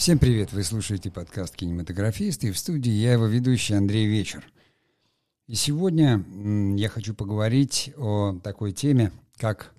Всем 0.00 0.18
привет! 0.18 0.54
Вы 0.54 0.64
слушаете 0.64 1.10
подкаст 1.10 1.54
«Кинематографист» 1.54 2.42
и 2.44 2.52
в 2.52 2.58
студии 2.58 2.90
я 2.90 3.12
его 3.12 3.26
ведущий 3.26 3.74
Андрей 3.74 4.06
Вечер. 4.06 4.50
И 5.46 5.54
сегодня 5.54 6.24
я 6.74 6.88
хочу 6.88 7.12
поговорить 7.12 7.92
о 7.98 8.40
такой 8.42 8.72
теме, 8.72 9.12
как 9.36 9.74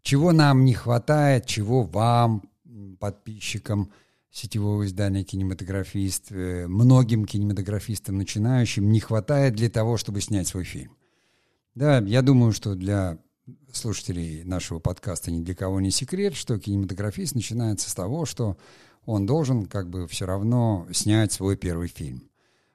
чего 0.00 0.32
нам 0.32 0.64
не 0.64 0.72
хватает, 0.72 1.44
чего 1.44 1.82
вам, 1.82 2.48
подписчикам 2.98 3.92
сетевого 4.30 4.86
издания 4.86 5.24
«Кинематографист», 5.24 6.32
э, 6.32 6.66
многим 6.66 7.26
кинематографистам 7.26 8.16
начинающим 8.16 8.90
не 8.90 9.00
хватает 9.00 9.56
для 9.56 9.68
того, 9.68 9.98
чтобы 9.98 10.22
снять 10.22 10.48
свой 10.48 10.64
фильм. 10.64 10.96
Да, 11.74 11.98
я 11.98 12.22
думаю, 12.22 12.52
что 12.52 12.76
для 12.76 13.18
слушателей 13.74 14.42
нашего 14.44 14.78
подкаста 14.78 15.30
ни 15.30 15.42
для 15.42 15.54
кого 15.54 15.82
не 15.82 15.90
секрет, 15.90 16.34
что 16.34 16.58
кинематографист 16.58 17.34
начинается 17.34 17.90
с 17.90 17.94
того, 17.94 18.24
что 18.24 18.56
он 19.06 19.24
должен 19.24 19.66
как 19.66 19.88
бы 19.88 20.06
все 20.06 20.26
равно 20.26 20.86
снять 20.92 21.32
свой 21.32 21.56
первый 21.56 21.88
фильм. 21.88 22.28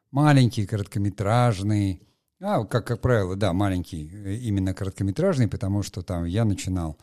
Маленький, 0.09 0.65
короткометражный, 0.65 2.01
а, 2.39 2.65
как, 2.65 2.87
как 2.87 3.01
правило, 3.01 3.35
да, 3.35 3.53
маленький, 3.53 4.09
э, 4.11 4.35
именно 4.35 4.73
короткометражный, 4.73 5.47
потому 5.47 5.83
что 5.83 6.01
там 6.01 6.25
я 6.25 6.43
начинал 6.43 6.97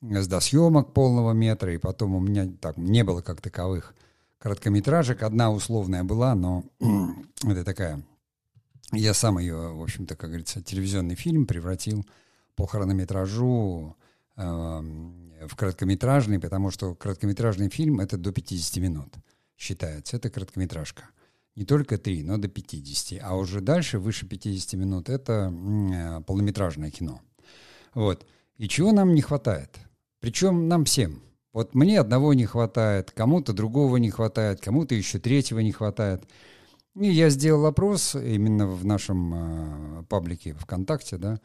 с 0.00 0.28
досъемок 0.28 0.92
полного 0.92 1.32
метра, 1.32 1.74
и 1.74 1.78
потом 1.78 2.14
у 2.14 2.20
меня 2.20 2.48
так 2.60 2.76
не 2.76 3.02
было 3.02 3.22
как 3.22 3.40
таковых 3.40 3.94
короткометражек. 4.38 5.22
Одна 5.22 5.50
условная 5.50 6.04
была, 6.04 6.34
но 6.34 6.64
это 7.42 7.64
такая... 7.64 8.02
Я 8.92 9.14
сам 9.14 9.38
ее, 9.38 9.72
в 9.72 9.82
общем-то, 9.82 10.14
как 10.14 10.30
говорится, 10.30 10.62
телевизионный 10.62 11.16
фильм 11.16 11.46
превратил 11.46 12.06
по 12.54 12.66
хронометражу 12.66 13.96
в 14.36 15.56
короткометражный, 15.56 16.40
потому 16.40 16.70
что 16.70 16.94
короткометражный 16.94 17.68
фильм— 17.68 18.00
это 18.00 18.16
до 18.16 18.32
50 18.32 18.76
минут 18.78 19.14
считается. 19.56 20.16
Это 20.16 20.30
короткометражка. 20.30 21.04
Не 21.56 21.64
только 21.64 21.98
3, 21.98 22.24
но 22.24 22.36
до 22.36 22.48
50. 22.48 23.20
А 23.22 23.36
уже 23.36 23.60
дальше, 23.60 23.98
выше 23.98 24.26
50 24.26 24.74
минут, 24.74 25.08
это 25.08 25.52
э, 25.52 26.20
полнометражное 26.22 26.90
кино. 26.90 27.20
Вот. 27.94 28.26
И 28.56 28.68
чего 28.68 28.92
нам 28.92 29.14
не 29.14 29.22
хватает? 29.22 29.78
Причем 30.20 30.68
нам 30.68 30.84
всем. 30.84 31.22
Вот 31.52 31.74
мне 31.74 32.00
одного 32.00 32.34
не 32.34 32.46
хватает, 32.46 33.12
кому-то 33.12 33.52
другого 33.52 33.98
не 33.98 34.10
хватает, 34.10 34.60
кому-то 34.60 34.96
еще 34.96 35.20
третьего 35.20 35.60
не 35.60 35.70
хватает. 35.70 36.24
И 36.96 37.08
я 37.08 37.30
сделал 37.30 37.66
опрос 37.66 38.16
именно 38.16 38.66
в 38.66 38.84
нашем 38.84 40.00
э, 40.00 40.02
паблике 40.08 40.54
ВКонтакте, 40.54 41.18
да, 41.18 41.40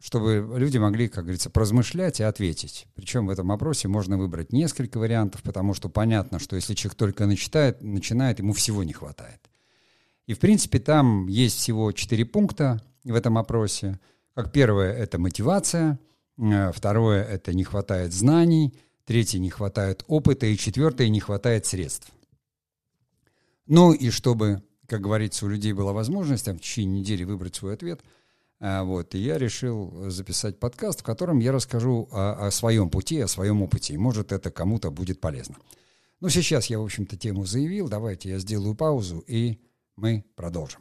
чтобы 0.00 0.48
люди 0.56 0.78
могли, 0.78 1.08
как 1.08 1.24
говорится, 1.24 1.50
поразмышлять 1.50 2.20
и 2.20 2.22
ответить. 2.22 2.86
Причем 2.94 3.26
в 3.26 3.30
этом 3.30 3.50
опросе 3.50 3.88
можно 3.88 4.16
выбрать 4.16 4.52
несколько 4.52 4.98
вариантов, 4.98 5.42
потому 5.42 5.74
что 5.74 5.88
понятно, 5.88 6.38
что 6.38 6.56
если 6.56 6.74
человек 6.74 6.96
только 6.96 7.26
начинает, 7.26 7.82
начинает 7.82 8.38
ему 8.38 8.52
всего 8.52 8.84
не 8.84 8.92
хватает. 8.92 9.40
И, 10.26 10.34
в 10.34 10.38
принципе, 10.38 10.78
там 10.78 11.26
есть 11.26 11.58
всего 11.58 11.90
четыре 11.92 12.24
пункта 12.24 12.80
в 13.02 13.14
этом 13.14 13.38
опросе. 13.38 13.98
Как 14.34 14.52
первое— 14.52 14.92
это 14.94 15.18
мотивация, 15.18 15.98
э, 16.36 16.70
второе— 16.72 17.24
это 17.24 17.52
не 17.52 17.64
хватает 17.64 18.12
знаний, 18.12 18.78
третье— 19.04 19.38
не 19.40 19.50
хватает 19.50 20.04
опыта, 20.06 20.46
и 20.46 20.56
четвертое— 20.56 21.08
не 21.08 21.18
хватает 21.18 21.66
средств. 21.66 22.12
Ну 23.66 23.92
и 23.92 24.10
чтобы, 24.10 24.62
как 24.86 25.00
говорится, 25.00 25.44
у 25.44 25.48
людей 25.48 25.72
была 25.72 25.92
возможность 25.92 26.44
там, 26.44 26.56
в 26.56 26.60
течение 26.60 27.00
недели 27.00 27.24
выбрать 27.24 27.56
свой 27.56 27.74
ответ— 27.74 28.00
вот, 28.60 29.14
и 29.14 29.18
я 29.18 29.38
решил 29.38 30.10
записать 30.10 30.58
подкаст, 30.58 31.00
в 31.00 31.04
котором 31.04 31.38
я 31.38 31.52
расскажу 31.52 32.08
о, 32.10 32.46
о 32.48 32.50
своем 32.50 32.90
пути, 32.90 33.20
о 33.20 33.28
своем 33.28 33.62
опыте. 33.62 33.94
И, 33.94 33.98
может, 33.98 34.32
это 34.32 34.50
кому-то 34.50 34.90
будет 34.90 35.20
полезно. 35.20 35.56
Ну, 36.20 36.28
сейчас 36.28 36.66
я, 36.66 36.80
в 36.80 36.82
общем-то, 36.82 37.16
тему 37.16 37.44
заявил. 37.44 37.88
Давайте 37.88 38.30
я 38.30 38.38
сделаю 38.38 38.74
паузу, 38.74 39.22
и 39.28 39.60
мы 39.94 40.24
продолжим. 40.34 40.80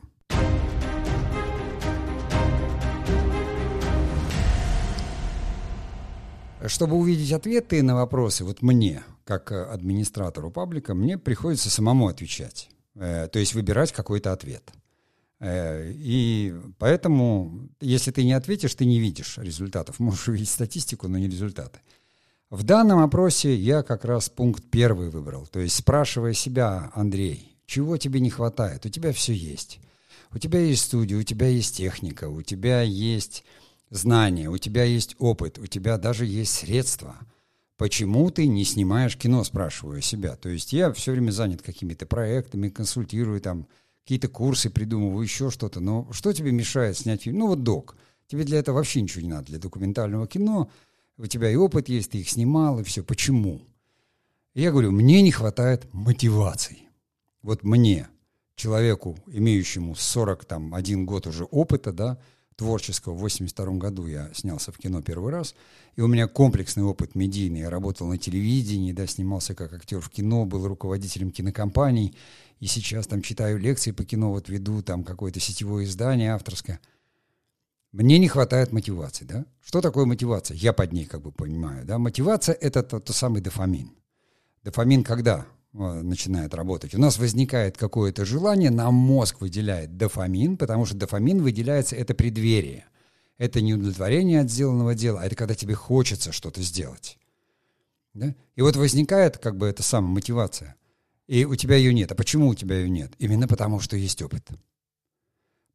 Чтобы 6.66 6.96
увидеть 6.96 7.32
ответы 7.32 7.84
на 7.84 7.96
вопросы, 7.96 8.44
вот 8.44 8.64
мне, 8.64 9.04
как 9.24 9.52
администратору 9.52 10.50
паблика, 10.50 10.96
мне 10.96 11.20
приходится 11.20 11.70
самому 11.70 12.08
отвечать. 12.08 12.70
Э, 12.96 13.28
то 13.28 13.38
есть 13.38 13.54
выбирать 13.54 13.92
какой-то 13.92 14.34
ответ– 14.34 14.72
Э, 14.82 14.87
и 15.42 16.56
поэтому, 16.80 17.70
если 17.80 18.12
ты 18.12 18.24
не 18.24 18.34
ответишь, 18.34 18.74
ты 18.76 18.86
не 18.86 19.00
видишь 19.00 19.38
результатов. 19.38 20.00
Можешь 20.00 20.28
увидеть 20.30 20.50
статистику, 20.50 21.08
но 21.08 21.18
не 21.18 21.28
результаты. 21.28 21.80
В 22.50 22.64
данном 22.64 23.00
опросе 23.00 23.56
я 23.56 23.84
как 23.84 24.06
раз 24.06 24.30
пункт 24.30 24.64
первый 24.72 25.10
выбрал. 25.10 25.46
То 25.48 25.60
есть 25.60 25.76
спрашивая 25.76 26.34
себя, 26.34 26.92
Андрей, 26.96 27.58
чего 27.66 27.98
тебе 27.98 28.20
не 28.20 28.30
хватает? 28.30 28.86
У 28.86 28.90
тебя 28.90 29.12
все 29.12 29.34
есть. 29.34 29.80
У 30.34 30.40
тебя 30.40 30.60
есть 30.60 30.86
студия, 30.86 31.18
у 31.18 31.24
тебя 31.24 31.48
есть 31.48 31.76
техника, 31.76 32.30
у 32.30 32.42
тебя 32.42 32.82
есть 32.82 33.44
знания, 33.90 34.50
у 34.50 34.58
тебя 34.58 34.84
есть 34.84 35.16
опыт, 35.20 35.58
у 35.60 35.68
тебя 35.68 35.98
даже 35.98 36.26
есть 36.26 36.54
средства. 36.54 37.18
Почему 37.78 38.32
ты 38.32 38.48
не 38.48 38.66
снимаешь 38.66 39.18
кино, 39.18 39.44
спрашиваю 39.44 40.02
себя. 40.02 40.36
То 40.36 40.50
есть 40.50 40.74
я 40.74 40.92
все 40.94 41.12
время 41.12 41.32
занят 41.32 41.62
какими-то 41.62 42.06
проектами, 42.06 42.70
консультирую 42.70 43.40
там, 43.40 43.68
какие-то 44.08 44.30
курсы 44.30 44.70
придумываю, 44.70 45.22
еще 45.22 45.52
что-то. 45.52 45.82
Но 45.82 46.08
что 46.14 46.32
тебе 46.32 46.54
мешает 46.54 46.98
снять 46.98 47.24
фильм? 47.24 47.40
Ну 47.40 47.48
вот 47.48 47.64
док. 47.64 47.98
Тебе 48.28 48.46
для 48.46 48.60
этого 48.60 48.78
вообще 48.78 49.02
ничего 49.02 49.22
не 49.22 49.28
надо, 49.28 49.48
для 49.48 49.60
документального 49.60 50.28
кино. 50.28 50.70
У 51.18 51.26
тебя 51.26 51.52
и 51.52 51.58
опыт 51.58 51.90
есть, 51.90 52.12
ты 52.12 52.20
их 52.20 52.30
снимал, 52.30 52.80
и 52.80 52.84
все. 52.84 53.04
Почему? 53.04 53.60
Я 54.54 54.72
говорю, 54.72 54.94
мне 54.94 55.22
не 55.22 55.32
хватает 55.32 55.94
мотивации. 55.94 56.84
Вот 57.42 57.66
мне, 57.66 58.08
человеку, 58.56 59.18
имеющему 59.28 59.94
41 59.94 61.06
год 61.06 61.28
уже 61.28 61.44
опыта, 61.44 61.92
да, 61.92 62.18
творческого. 62.58 63.14
В 63.14 63.20
82 63.20 63.78
году 63.78 64.08
я 64.08 64.30
снялся 64.34 64.72
в 64.72 64.78
кино 64.78 65.02
первый 65.02 65.32
раз, 65.32 65.56
и 65.96 66.02
у 66.02 66.08
меня 66.08 66.28
комплексный 66.28 66.84
опыт 66.84 67.16
медийный. 67.16 67.62
Я 67.62 67.70
работал 67.70 68.08
на 68.08 68.18
телевидении, 68.18 68.92
да, 68.92 69.08
снимался 69.08 69.56
как 69.56 69.72
актер 69.74 70.02
в 70.02 70.10
кино, 70.10 70.46
был 70.46 70.68
руководителем 70.68 71.32
кинокомпаний, 71.32 72.16
и 72.60 72.66
сейчас 72.66 73.08
там 73.08 73.22
читаю 73.22 73.60
лекции 73.60 73.92
по 73.92 74.04
кино, 74.04 74.32
вот 74.32 74.50
веду 74.50 74.82
там 74.82 75.04
какое-то 75.04 75.40
сетевое 75.40 75.86
издание 75.86 76.34
авторское. 76.34 76.82
Мне 77.94 78.18
не 78.18 78.28
хватает 78.28 78.74
мотивации, 78.74 79.26
да? 79.26 79.46
Что 79.64 79.82
такое 79.82 80.06
мотивация? 80.06 80.58
Я 80.58 80.74
под 80.74 80.92
ней 80.92 81.06
как 81.06 81.22
бы 81.22 81.32
понимаю, 81.32 81.86
да? 81.86 81.98
Мотивация— 81.98 82.54
это 82.62 82.84
тот, 82.84 83.06
тот 83.06 83.16
самый 83.16 83.42
дофамин. 83.42 83.92
Дофамин 84.64 85.04
когда? 85.04 85.46
Э, 85.80 86.02
начинает 86.02 86.56
работать. 86.56 86.96
У 86.96 87.00
нас 87.00 87.20
возникает 87.20 87.78
какое-то 87.78 88.26
желание, 88.26 88.72
нам 88.72 88.96
мозг 88.96 89.42
выделяет 89.42 89.96
дофамин, 89.96 90.58
потому 90.58 90.86
что 90.86 90.96
дофамин 90.96 91.44
выделяется, 91.44 91.96
это 91.96 92.16
преддверие. 92.16 92.86
Это 93.38 93.62
не 93.62 93.76
удовлетворение 93.76 94.42
от 94.42 94.50
сделанного 94.50 94.96
дела, 94.96 95.22
а 95.22 95.26
это 95.28 95.36
когда 95.36 95.54
тебе 95.54 95.76
хочется 95.76 96.32
что-то 96.32 96.64
сделать. 96.64 97.20
Да? 98.16 98.34
И 98.56 98.62
вот 98.62 98.76
возникает 98.76 99.38
как 99.38 99.56
бы 99.58 99.68
эта 99.68 99.84
самая 99.84 100.10
мотивация. 100.10 100.76
И 101.28 101.46
у 101.46 101.56
тебя 101.56 101.76
ее 101.76 101.94
нет. 101.94 102.12
А 102.12 102.16
почему 102.16 102.48
у 102.48 102.56
тебя 102.56 102.78
ее 102.78 102.90
нет? 102.90 103.12
Именно 103.20 103.48
потому, 103.48 103.80
что 103.80 103.96
есть 103.98 104.20
опыт. 104.24 104.50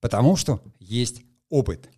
Потому 0.00 0.34
что 0.34 0.60
есть 0.80 1.22
опыт. 1.48 1.88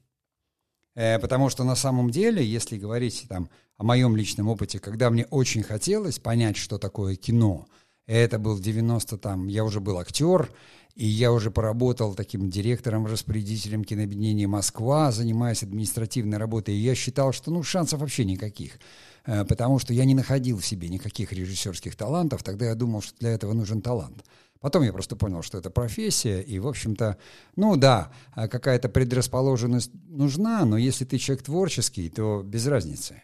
Э, 0.94 1.19
потому 1.19 1.48
что 1.48 1.64
на 1.64 1.75
самом 1.75 2.10
деле, 2.10 2.44
если 2.44 2.76
говорить 2.76 3.25
там, 3.31 3.48
о 3.78 3.84
моем 3.84 4.14
личном 4.14 4.48
опыте, 4.48 4.78
когда 4.78 5.09
мне 5.09 5.25
очень 5.31 5.62
хотелось 5.62 6.19
понять, 6.19 6.59
что 6.59 6.76
такое 6.76 7.16
кино– 7.16 7.66
это 8.06 8.38
был 8.38 8.59
90 8.59 9.16
там, 9.19 9.47
я 9.47 9.65
уже 9.65 9.81
был 9.81 9.98
актер, 9.98 10.50
и 10.94 11.06
я 11.06 11.32
уже 11.32 11.50
поработал 11.50 12.15
таким 12.15 12.50
директором-распорядителем 12.50 13.84
кинообъединения 13.84 14.47
«Москва», 14.47 15.10
занимаясь 15.10 15.62
административной 15.62 16.38
работой, 16.38 16.75
и 16.75 16.78
я 16.78 16.94
считал, 16.94 17.32
что 17.32 17.50
ну 17.50 17.62
шансов 17.62 18.00
вообще 18.00 18.25
никаких, 18.25 18.78
э, 19.26 19.44
потому 19.44 19.78
что 19.78 19.93
я 19.93 20.05
не 20.05 20.14
находил 20.14 20.58
в 20.58 20.67
себе 20.67 20.88
никаких 20.88 21.32
режиссерских 21.32 21.96
талантов, 21.96 22.43
тогда 22.43 22.67
я 22.67 22.75
думал, 22.75 23.02
что 23.02 23.19
для 23.19 23.31
этого 23.31 23.55
нужен 23.55 23.81
талант. 23.81 24.25
Потом 24.61 24.82
я 24.82 24.93
просто 24.93 25.17
понял, 25.17 25.43
что 25.43 25.58
это 25.58 25.69
профессия, 25.69 26.40
и, 26.40 26.58
в 26.58 26.69
общем-то, 26.69 27.19
ну 27.56 27.76
да, 27.76 28.12
э, 28.37 28.46
какая-то 28.46 28.88
предрасположенность 28.88 29.90
нужна, 30.08 30.64
но 30.64 30.76
если 30.76 31.05
ты 31.05 31.19
человек 31.19 31.44
творческий, 31.44 32.08
то 32.08 32.43
без 32.44 32.67
разницы. 32.67 33.23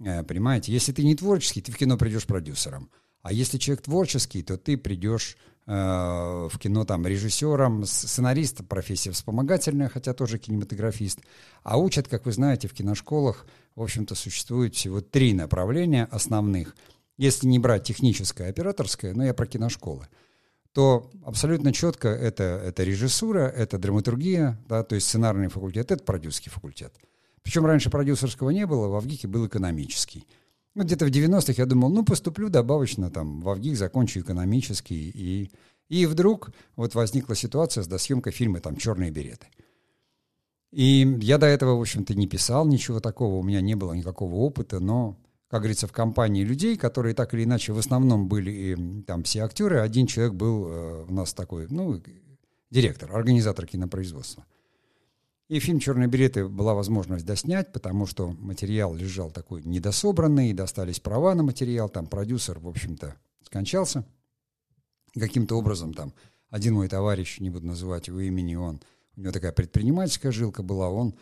Э, 0.00 0.24
понимаете, 0.24 0.72
если 0.72 0.92
ты 0.92 1.04
не 1.04 1.14
творческий, 1.14 1.60
ты 1.60 1.70
в 1.70 1.76
кино 1.76 1.96
придешь 1.96 2.26
продюсером– 2.26 2.90
а 3.24 3.32
если 3.32 3.56
человек 3.56 3.82
творческий, 3.82 4.42
то 4.42 4.58
ты 4.58 4.76
придешь 4.76 5.38
э, 5.66 5.72
в 5.72 6.58
кино 6.58 6.84
там 6.84 7.06
режиссером, 7.06 7.86
сценарист, 7.86 8.68
профессия 8.68 9.12
вспомогательная, 9.12 9.88
хотя 9.88 10.12
тоже 10.12 10.38
кинематографист. 10.38 11.20
А 11.62 11.78
учат, 11.78 12.06
как 12.06 12.26
вы 12.26 12.32
знаете, 12.32 12.68
в 12.68 12.74
киношколах, 12.74 13.46
в 13.76 13.82
общем-то, 13.82 14.14
существует 14.14 14.74
всего 14.74 15.00
три 15.00 15.32
направления 15.32 16.06
основных. 16.10 16.76
Если 17.16 17.46
не 17.46 17.58
брать 17.58 17.84
техническое, 17.84 18.50
операторское, 18.50 19.14
но 19.14 19.24
я 19.24 19.32
про 19.32 19.46
киношколы, 19.46 20.06
то 20.74 21.10
абсолютно 21.24 21.72
четко 21.72 22.08
это, 22.08 22.42
это 22.42 22.84
режиссура, 22.84 23.48
это 23.48 23.78
драматургия, 23.78 24.62
да, 24.68 24.82
то 24.82 24.96
есть 24.96 25.08
сценарный 25.08 25.48
факультет, 25.48 25.90
это 25.90 26.04
продюсерский 26.04 26.52
факультет. 26.52 26.92
Причем 27.42 27.64
раньше 27.64 27.88
продюсерского 27.88 28.50
не 28.50 28.66
было, 28.66 28.88
в 28.88 28.96
Авгике 28.96 29.28
был 29.28 29.46
экономический– 29.46 30.26
Ну, 30.74 30.82
где-то 30.82 31.06
в 31.06 31.08
90-х 31.08 31.54
я 31.56 31.66
думал, 31.66 31.90
ну, 31.90 32.04
поступлю 32.04 32.48
добавочно 32.48 33.10
там 33.10 33.40
в 33.40 33.54
ВГИК, 33.54 33.76
закончу 33.76 34.20
экономический. 34.20 35.10
И, 35.10 35.50
и 35.88 36.06
вдруг 36.06 36.50
вот 36.74 36.94
возникла 36.94 37.36
ситуация 37.36 37.84
с 37.84 37.86
досъемкой 37.86 38.32
фильма 38.32 38.60
там 38.60 38.76
«Черные 38.76 39.10
береты». 39.10 39.46
И 40.72 41.18
я 41.20 41.38
до 41.38 41.46
этого, 41.46 41.76
в 41.76 41.80
общем-то, 41.80 42.16
не 42.16 42.26
писал 42.26 42.66
ничего 42.66 42.98
такого, 42.98 43.36
у 43.36 43.44
меня 43.44 43.60
не 43.60 43.76
было 43.76 43.92
никакого 43.92 44.34
опыта, 44.34 44.80
но, 44.80 45.16
как 45.48 45.60
говорится, 45.60 45.86
в 45.86 45.92
компании 45.92 46.42
людей, 46.42 46.76
которые 46.76 47.14
так 47.14 47.32
или 47.32 47.44
иначе 47.44 47.72
в 47.72 47.78
основном 47.78 48.26
были 48.26 49.02
там 49.06 49.22
все 49.22 49.44
актеры, 49.44 49.78
один 49.78 50.08
человек 50.08 50.34
был 50.34 50.66
э, 50.66 51.04
у 51.08 51.12
нас 51.12 51.32
такой, 51.32 51.68
ну, 51.70 52.02
директор, 52.70 53.14
организатор 53.14 53.64
кинопроизводства. 53.66 54.44
И 55.48 55.58
фильм 55.58 55.78
«Черные 55.78 56.08
береты» 56.08 56.48
была 56.48 56.74
возможность 56.74 57.26
доснять, 57.26 57.72
потому 57.72 58.06
что 58.06 58.28
материал 58.28 58.94
лежал 58.94 59.30
такой 59.30 59.62
недособранный, 59.62 60.52
достались 60.54 61.00
права 61.00 61.34
на 61.34 61.42
материал, 61.42 61.88
там 61.88 62.06
продюсер, 62.06 62.58
в 62.58 62.68
общем-то, 62.68 63.14
скончался. 63.42 64.06
Каким-то 65.14 65.56
образом 65.56 65.92
там 65.92 66.14
один 66.48 66.74
мой 66.74 66.88
товарищ, 66.88 67.40
не 67.40 67.50
буду 67.50 67.66
называть 67.66 68.08
его 68.08 68.20
имени, 68.20 68.54
он– 68.54 68.80
у 69.16 69.20
него 69.20 69.32
такая 69.32 69.52
предпринимательская 69.52 70.32
жилка 70.32 70.62
была, 70.62 70.90
он 70.90 71.14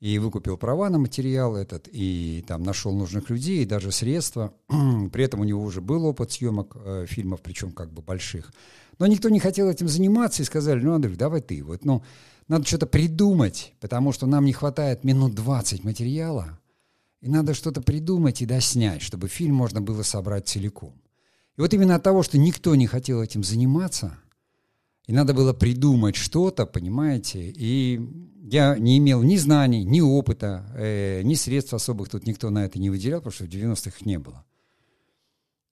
и 0.00 0.18
выкупил 0.18 0.56
права 0.56 0.88
на 0.90 0.98
материал 0.98 1.56
этот, 1.56 1.88
и 1.90 2.44
там 2.46 2.62
нашел 2.62 2.92
нужных 2.92 3.30
людей, 3.30 3.62
и 3.62 3.66
даже 3.66 3.92
средства. 3.92 4.52
При 5.12 5.24
этом 5.24 5.40
у 5.40 5.44
него 5.44 5.62
уже 5.62 5.80
был 5.80 6.06
опыт 6.06 6.32
съемок 6.32 6.76
э, 6.76 7.06
фильмов, 7.08 7.40
причем 7.42 7.72
как 7.72 7.92
бы 7.92 8.02
больших. 8.02 8.52
Но 8.98 9.06
никто 9.06 9.28
не 9.28 9.38
хотел 9.38 9.68
этим 9.68 9.88
заниматься 9.88 10.42
и 10.42 10.44
сказали, 10.46 10.80
ну, 10.80 10.94
Андрей, 10.94 11.16
давай 11.16 11.40
ты. 11.40 11.62
Вот, 11.62 11.84
ну, 11.84 12.02
надо 12.48 12.66
что-то 12.66 12.86
придумать, 12.86 13.74
потому 13.80 14.12
что 14.12 14.26
нам 14.26 14.44
не 14.44 14.52
хватает 14.52 15.04
минут 15.04 15.34
20 15.34 15.84
материала, 15.84 16.58
и 17.20 17.28
надо 17.28 17.54
что-то 17.54 17.82
придумать 17.82 18.42
и 18.42 18.46
доснять, 18.46 19.02
чтобы 19.02 19.28
фильм 19.28 19.54
можно 19.54 19.80
было 19.80 20.02
собрать 20.02 20.48
целиком. 20.48 20.94
И 21.56 21.60
вот 21.60 21.72
именно 21.74 21.94
от 21.94 22.02
того, 22.02 22.22
что 22.22 22.38
никто 22.38 22.74
не 22.74 22.86
хотел 22.86 23.22
этим 23.22 23.44
заниматься– 23.44 24.18
и 25.06 25.12
надо 25.12 25.34
было 25.34 25.52
придумать 25.52 26.14
что-то, 26.14 26.64
понимаете? 26.64 27.50
И 27.50 28.00
я 28.44 28.76
не 28.78 28.98
имел 28.98 29.22
ни 29.22 29.36
знаний, 29.36 29.84
ни 29.84 30.00
опыта, 30.00 30.64
э, 30.76 31.22
ни 31.22 31.34
средств 31.34 31.74
особых 31.74 32.08
тут 32.08 32.26
никто 32.26 32.50
на 32.50 32.64
это 32.64 32.78
не 32.78 32.88
выделял, 32.88 33.20
потому 33.20 33.32
что 33.32 33.44
в 33.44 33.48
90-х 33.48 33.90
их 33.90 34.06
не 34.06 34.18
было. 34.18 34.44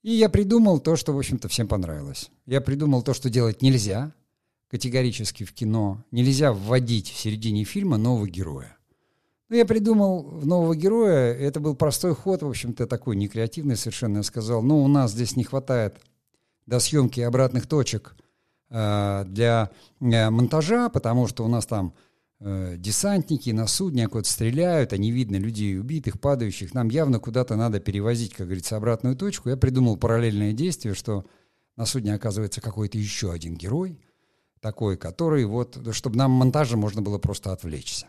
И 0.02 0.12
я 0.12 0.28
придумал 0.28 0.81
то, 0.81 0.96
что, 0.96 1.12
в 1.12 1.19
общем-то, 1.19 1.49
всем 1.49 1.69
понравилось. 1.69 2.31
Я 2.46 2.61
придумал 2.61 3.02
то, 3.02 3.14
что 3.14 3.31
делать 3.31 3.62
нельзя 3.62 4.12
категорически 4.70 5.44
в 5.44 5.52
кино. 5.52 6.05
Нельзя 6.11 6.52
вводить 6.52 7.11
в 7.11 7.17
середине 7.19 7.64
фильма 7.64 7.96
нового 7.96 8.28
героя. 8.28 8.76
Ну, 9.49 9.56
я 9.56 9.67
придумал 9.67 10.22
нового 10.44 10.76
героя. 10.76 11.34
Это 11.34 11.58
был 11.58 11.75
простой 11.75 12.14
ход, 12.14 12.43
в 12.43 12.49
общем-то, 12.49 12.87
такой 12.87 13.17
некреативный 13.17 13.76
совершенно. 13.76 14.19
Я 14.19 14.22
сказал, 14.22 14.62
ну, 14.62 14.82
у 14.82 14.88
нас 14.88 15.11
здесь 15.11 15.37
не 15.37 15.44
хватает 15.44 15.96
до 16.67 16.78
съемки 16.78 17.20
обратных 17.20 17.67
точек– 17.67 18.17
Э, 18.70 19.25
для 19.26 19.70
э, 20.00 20.31
монтажа, 20.31 20.88
потому 20.90 21.26
что 21.26 21.44
у 21.44 21.49
нас 21.49 21.66
там 21.66 21.93
э, 22.38 22.76
десантники 22.78 23.50
на 23.50 23.66
судне 23.66 24.05
какой-то 24.05 24.31
стреляют, 24.31 24.93
а 24.93 24.96
не 24.96 25.11
видно 25.11 25.37
людей 25.37 25.78
убитых, 25.78 26.20
падающих. 26.20 26.73
Нам 26.73 26.88
явно 26.88 27.19
куда-то 27.19 27.56
надо 27.56 27.81
перевозить, 27.81 28.32
как 28.32 28.46
говорится, 28.46 28.76
обратную 28.76 29.16
точку. 29.16 29.49
Я 29.49 29.56
придумал 29.56 29.96
параллельное 29.96 30.52
действие, 30.52 30.94
что 30.94 31.26
на 31.76 31.84
судне 31.84 32.14
оказывается 32.14 32.61
какой-то 32.61 32.96
еще 32.96 33.32
один 33.32 33.56
герой, 33.56 33.99
такой, 34.60 34.96
который 34.96 35.44
вот, 35.44 35.78
чтобы 35.92 36.16
нам 36.16 36.30
монтажа 36.32 36.76
можно 36.76 37.02
было 37.02 37.18
просто 37.18 37.52
отвлечься. 37.52 38.06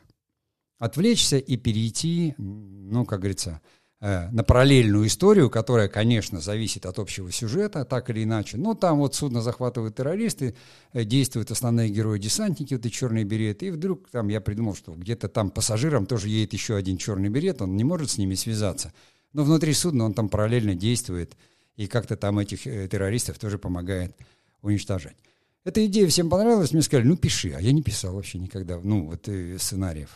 Отвлечься 0.79 1.37
и 1.37 1.57
перейти, 1.57 2.33
ну, 2.37 3.05
как 3.05 3.19
говорится, 3.19 3.61
Э, 4.03 4.29
на 4.31 4.43
параллельную 4.43 5.05
историю, 5.05 5.51
которая, 5.51 5.87
конечно, 5.87 6.41
зависит 6.41 6.87
от 6.87 6.97
общего 6.97 7.31
сюжета, 7.31 7.85
так 7.85 8.09
или 8.09 8.23
иначе. 8.23 8.57
Но 8.57 8.73
там 8.73 8.97
вот 8.97 9.13
судно 9.13 9.43
захватывают 9.43 9.95
террористы, 9.95 10.55
э, 10.93 11.03
действуют 11.03 11.51
основные 11.51 11.89
герои-десантники, 11.89 12.73
вот 12.73 12.85
и 12.87 12.91
черные 12.91 13.25
береты, 13.25 13.67
и 13.67 13.69
вдруг 13.69 14.09
там 14.09 14.29
я 14.29 14.41
придумал, 14.41 14.73
что 14.73 14.93
где-то 14.93 15.29
там 15.29 15.51
пассажирам 15.51 16.07
тоже 16.07 16.29
едет 16.29 16.53
еще 16.53 16.75
один 16.75 16.97
черный 16.97 17.29
берет, 17.29 17.61
он 17.61 17.77
не 17.77 17.83
может 17.83 18.09
с 18.09 18.17
ними 18.17 18.33
связаться. 18.33 18.91
Но 19.33 19.43
внутри 19.43 19.71
судна 19.71 20.05
он 20.05 20.15
там 20.15 20.29
параллельно 20.29 20.73
действует, 20.73 21.37
и 21.75 21.85
как-то 21.85 22.15
там 22.15 22.39
этих 22.39 22.65
э, 22.65 22.87
террористов 22.87 23.37
тоже 23.37 23.59
помогает 23.59 24.15
уничтожать. 24.63 25.15
Эта 25.63 25.85
идея 25.85 26.07
всем 26.07 26.29
понравилась, 26.29 26.71
мне 26.71 26.81
сказали, 26.81 27.07
ну 27.07 27.15
пиши, 27.15 27.53
а 27.55 27.61
я 27.61 27.71
не 27.71 27.83
писал 27.83 28.15
вообще 28.15 28.39
никогда, 28.39 28.79
ну 28.81 29.05
вот 29.05 29.29
сценариев. 29.61 30.09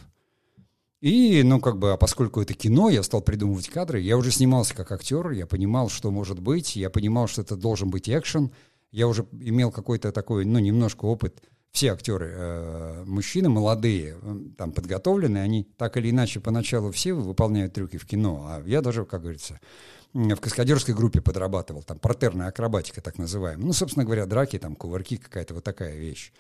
И, 1.02 1.44
ну, 1.44 1.60
как 1.60 1.78
бы, 1.78 1.92
а 1.92 1.98
поскольку 1.98 2.42
это 2.42 2.56
кино, 2.56 2.90
я 2.90 3.04
стал 3.04 3.22
придумывать 3.22 3.70
кадры. 3.70 4.00
Я 4.00 4.18
уже 4.18 4.32
снимался 4.32 4.74
как 4.74 4.92
актер, 4.92 5.30
я 5.32 5.46
понимал, 5.46 5.88
что 5.88 6.10
может 6.10 6.40
быть, 6.40 6.76
я 6.76 6.90
понимал, 6.90 7.28
что 7.28 7.44
это 7.44 7.56
должен 7.56 7.92
быть 7.92 8.10
экшен. 8.10 8.50
Я 8.92 9.08
уже 9.08 9.28
имел 9.40 9.72
какой-то 9.72 10.12
такой, 10.12 10.46
ну, 10.46 10.58
немножко 10.58 11.06
опыт. 11.06 11.44
Все 11.72 11.92
актеры, 11.92 12.32
э, 12.34 13.04
мужчины 13.06 13.50
молодые, 13.50 14.16
э, 14.20 14.36
там, 14.58 14.72
подготовленные, 14.72 15.44
они 15.44 15.68
так 15.78 15.98
или 15.98 16.10
иначе 16.10 16.40
поначалу 16.40 16.92
все 16.92 17.14
выполняют 17.14 17.74
трюки 17.74 17.98
в 17.98 18.08
кино. 18.08 18.46
А 18.48 18.64
я 18.66 18.82
даже, 18.82 19.06
как 19.06 19.22
говорится, 19.22 19.60
в 20.16 20.40
каскадерской 20.42 20.94
группе 20.94 21.22
подрабатывал, 21.22 21.84
там, 21.84 22.00
партерная 22.00 22.48
акробатика, 22.48 23.02
так 23.02 23.18
называемая. 23.18 23.66
Ну, 23.68 23.74
собственно 23.74 24.06
говоря, 24.06 24.26
драки, 24.26 24.58
там, 24.58 24.76
кувырки, 24.76 25.18
какая-то 25.18 25.54
вот 25.54 25.64
такая 25.64 25.96
вещь. 25.96 26.32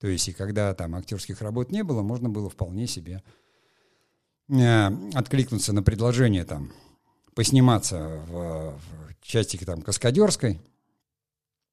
То 0.00 0.06
есть, 0.06 0.28
и 0.28 0.32
когда 0.32 0.72
там 0.74 0.94
актерских 0.94 1.42
работ 1.42 1.70
не 1.70 1.82
было, 1.82 2.02
можно 2.02 2.28
было 2.28 2.48
вполне 2.48 2.86
себе 2.86 3.22
Э, 4.48 4.90
откликнуться 5.14 5.72
на 5.72 5.82
предложение 5.82 6.44
там 6.44 6.70
посниматься 7.34 8.22
в, 8.28 8.78
в 8.78 9.22
части 9.22 9.56
там 9.56 9.80
каскадерской. 9.80 10.60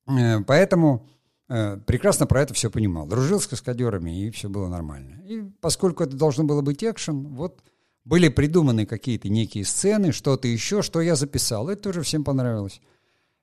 Э, 0.08 0.40
поэтому 0.48 1.06
э, 1.50 1.78
прекрасно 1.86 2.28
про 2.28 2.42
это 2.42 2.54
все 2.54 2.72
понимал. 2.72 3.08
Дружил 3.08 3.42
с 3.42 3.48
каскадерами, 3.48 4.26
и 4.26 4.32
все 4.32 4.48
было 4.48 4.70
нормально. 4.70 5.22
И 5.26 5.42
поскольку 5.60 6.04
это 6.04 6.16
должно 6.16 6.46
было 6.46 6.62
быть 6.62 6.84
экшен, 6.84 7.28
вот 7.36 7.62
были 8.04 8.30
придуманы 8.30 8.86
какие-то 8.86 9.30
некие 9.30 9.66
сцены, 9.66 10.12
что-то 10.12 10.48
еще, 10.48 10.82
что 10.82 11.02
я 11.02 11.16
записал. 11.16 11.70
Это 11.70 11.84
тоже 11.84 12.02
всем 12.02 12.24
понравилось. 12.24 12.82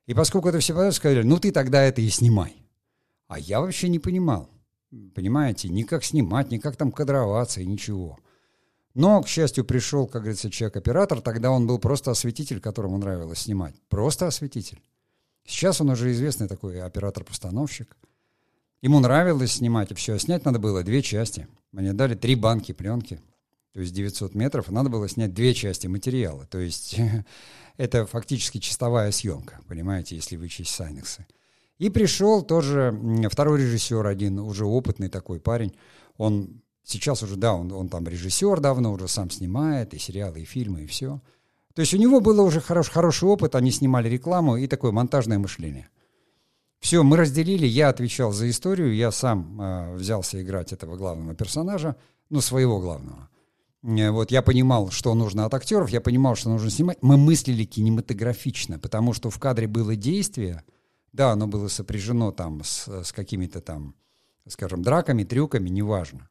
И 0.05 0.13
поскольку 0.13 0.49
это 0.49 0.59
все 0.59 0.73
понравилось, 0.73 0.95
сказали, 0.95 1.23
ну 1.23 1.39
ты 1.39 1.51
тогда 1.51 1.83
это 1.83 2.01
и 2.01 2.09
снимай. 2.09 2.55
А 3.27 3.39
я 3.39 3.61
вообще 3.61 3.89
не 3.89 3.99
понимал. 3.99 4.49
Понимаете, 5.13 5.69
ни 5.69 5.83
как 5.83 6.03
снимать, 6.03 6.51
ни 6.51 6.57
как 6.57 6.75
там 6.75 6.91
кадроваться 6.91 7.61
и 7.61 7.65
ничего. 7.65 8.17
Но, 8.95 9.21
к 9.21 9.27
счастью, 9.27 9.65
пришел, 9.65 10.07
как 10.07 10.23
говорится, 10.23 10.49
человек-оператор. 10.49 11.21
Тогда 11.21 11.51
он 11.51 11.67
был 11.67 11.77
просто 11.77 12.11
осветитель, 12.11 12.59
которому 12.59 12.97
нравилось 12.97 13.39
снимать. 13.39 13.75
Просто 13.87 14.25
осветитель. 14.27 14.81
Сейчас 15.45 15.79
он 15.79 15.91
уже 15.91 16.11
известный 16.11 16.47
такой 16.47 16.81
оператор-постановщик. 16.81 17.95
Ему 18.81 18.99
нравилось 18.99 19.53
снимать, 19.53 19.91
и 19.91 19.93
все. 19.93 20.13
А 20.13 20.19
снять 20.19 20.43
надо 20.43 20.57
было 20.57 20.83
две 20.83 21.01
части. 21.01 21.47
Мне 21.71 21.93
дали 21.93 22.15
три 22.15 22.33
банки 22.35 22.71
пленки, 22.71 23.21
то 23.73 23.81
есть 23.81 23.93
900 23.93 24.35
метров, 24.35 24.69
надо 24.69 24.89
было 24.89 25.07
снять 25.07 25.33
две 25.33 25.53
части 25.53 25.87
материала. 25.87 26.45
То 26.47 26.59
есть 26.59 26.95
это 27.77 28.05
фактически 28.05 28.59
чистовая 28.59 29.11
съемка, 29.11 29.59
понимаете, 29.67 30.15
если 30.15 30.35
вычесть 30.35 30.73
сайнексы. 30.73 31.25
И 31.77 31.89
пришел 31.89 32.41
тоже 32.41 32.93
второй 33.31 33.61
режиссер, 33.61 34.05
один 34.05 34.39
уже 34.39 34.65
опытный 34.65 35.09
такой 35.09 35.39
парень. 35.39 35.73
Он 36.17 36.61
Сейчас 36.89 37.21
уже, 37.21 37.35
да, 37.35 37.53
он, 37.53 37.71
он 37.71 37.87
там 37.87 38.07
режиссер 38.07 38.61
давно, 38.61 38.91
уже 38.91 39.07
сам 39.07 39.29
снимает 39.29 39.93
и 39.93 39.99
сериалы, 39.99 40.41
и 40.41 40.45
фильмы, 40.45 40.81
и 40.81 40.87
все. 40.87 41.21
То 41.75 41.81
есть 41.81 41.93
у 41.93 41.97
него 41.97 42.19
было 42.19 42.41
уже 42.41 42.61
хорош, 42.61 42.89
хороший 42.89 43.29
опыт, 43.29 43.53
они 43.53 43.69
снимали 43.69 44.09
рекламу 44.09 44.57
и 44.57 44.65
такое 44.65 44.91
монтажное 44.91 45.37
мышление. 45.37 45.87
Все, 46.79 47.03
мы 47.03 47.17
разделили, 47.17 47.67
я 47.67 47.89
отвечал 47.89 48.31
за 48.31 48.49
историю, 48.49 48.95
я 48.95 49.11
сам 49.11 49.61
э, 49.61 49.95
взялся 49.97 50.41
играть 50.41 50.73
этого 50.73 50.95
главного 50.95 51.35
персонажа, 51.35 51.95
ну, 52.31 52.41
своего 52.41 52.79
главного. 52.79 53.29
Э, 53.83 54.11
вот 54.11 54.31
я 54.31 54.41
понимал, 54.41 54.89
что 54.91 55.13
нужно 55.13 55.45
от 55.45 55.53
актеров, 55.53 55.89
я 55.89 56.01
понимал, 56.01 56.35
что 56.35 56.49
нужно 56.49 56.69
снимать. 56.69 56.97
Мы 57.01 57.17
мыслили 57.17 57.63
кинематографично, 57.63 58.79
потому 58.79 59.13
что 59.13 59.29
в 59.29 59.39
кадре 59.39 59.67
было 59.67 59.95
действие, 59.95 60.63
да, 61.13 61.31
оно 61.31 61.47
было 61.47 61.67
сопряжено 61.67 62.31
там 62.31 62.63
с, 62.63 62.87
с 62.87 63.11
какими-то 63.11 63.61
там, 63.61 63.95
скажем, 64.47 64.83
драками, 64.83 65.23
трюками, 65.23 65.69
неважно. 65.69 66.29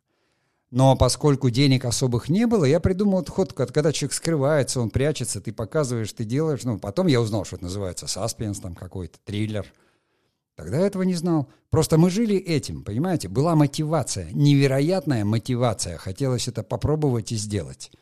Но 0.70 0.96
поскольку 0.96 1.48
денег 1.48 1.86
особых 1.86 2.28
не 2.28 2.46
было, 2.46 2.66
я 2.66 2.78
придумал 2.78 3.22
этот 3.22 3.34
ход, 3.34 3.52
когда 3.54 3.90
человек 3.90 4.12
скрывается, 4.12 4.80
он 4.80 4.90
прячется, 4.90 5.40
ты 5.40 5.50
показываешь, 5.50 6.12
ты 6.12 6.24
делаешь. 6.24 6.62
Ну, 6.64 6.78
потом 6.78 7.06
я 7.06 7.22
узнал, 7.22 7.46
что 7.46 7.56
это 7.56 7.64
называется 7.64 8.06
саспенс, 8.06 8.60
там 8.60 8.74
какой-то 8.74 9.18
триллер. 9.24 9.66
Тогда 10.58 10.78
этого 10.80 11.04
не 11.04 11.14
знал. 11.14 11.48
Просто 11.70 11.98
мы 11.98 12.10
жили 12.10 12.36
этим, 12.36 12.82
понимаете? 12.82 13.28
Была 13.28 13.54
мотивация, 13.54 14.28
невероятная 14.32 15.24
мотивация. 15.24 15.96
Хотелось 15.98 16.48
это 16.48 16.64
попробовать 16.64 17.30
и 17.30 17.36
сделать. 17.36 17.92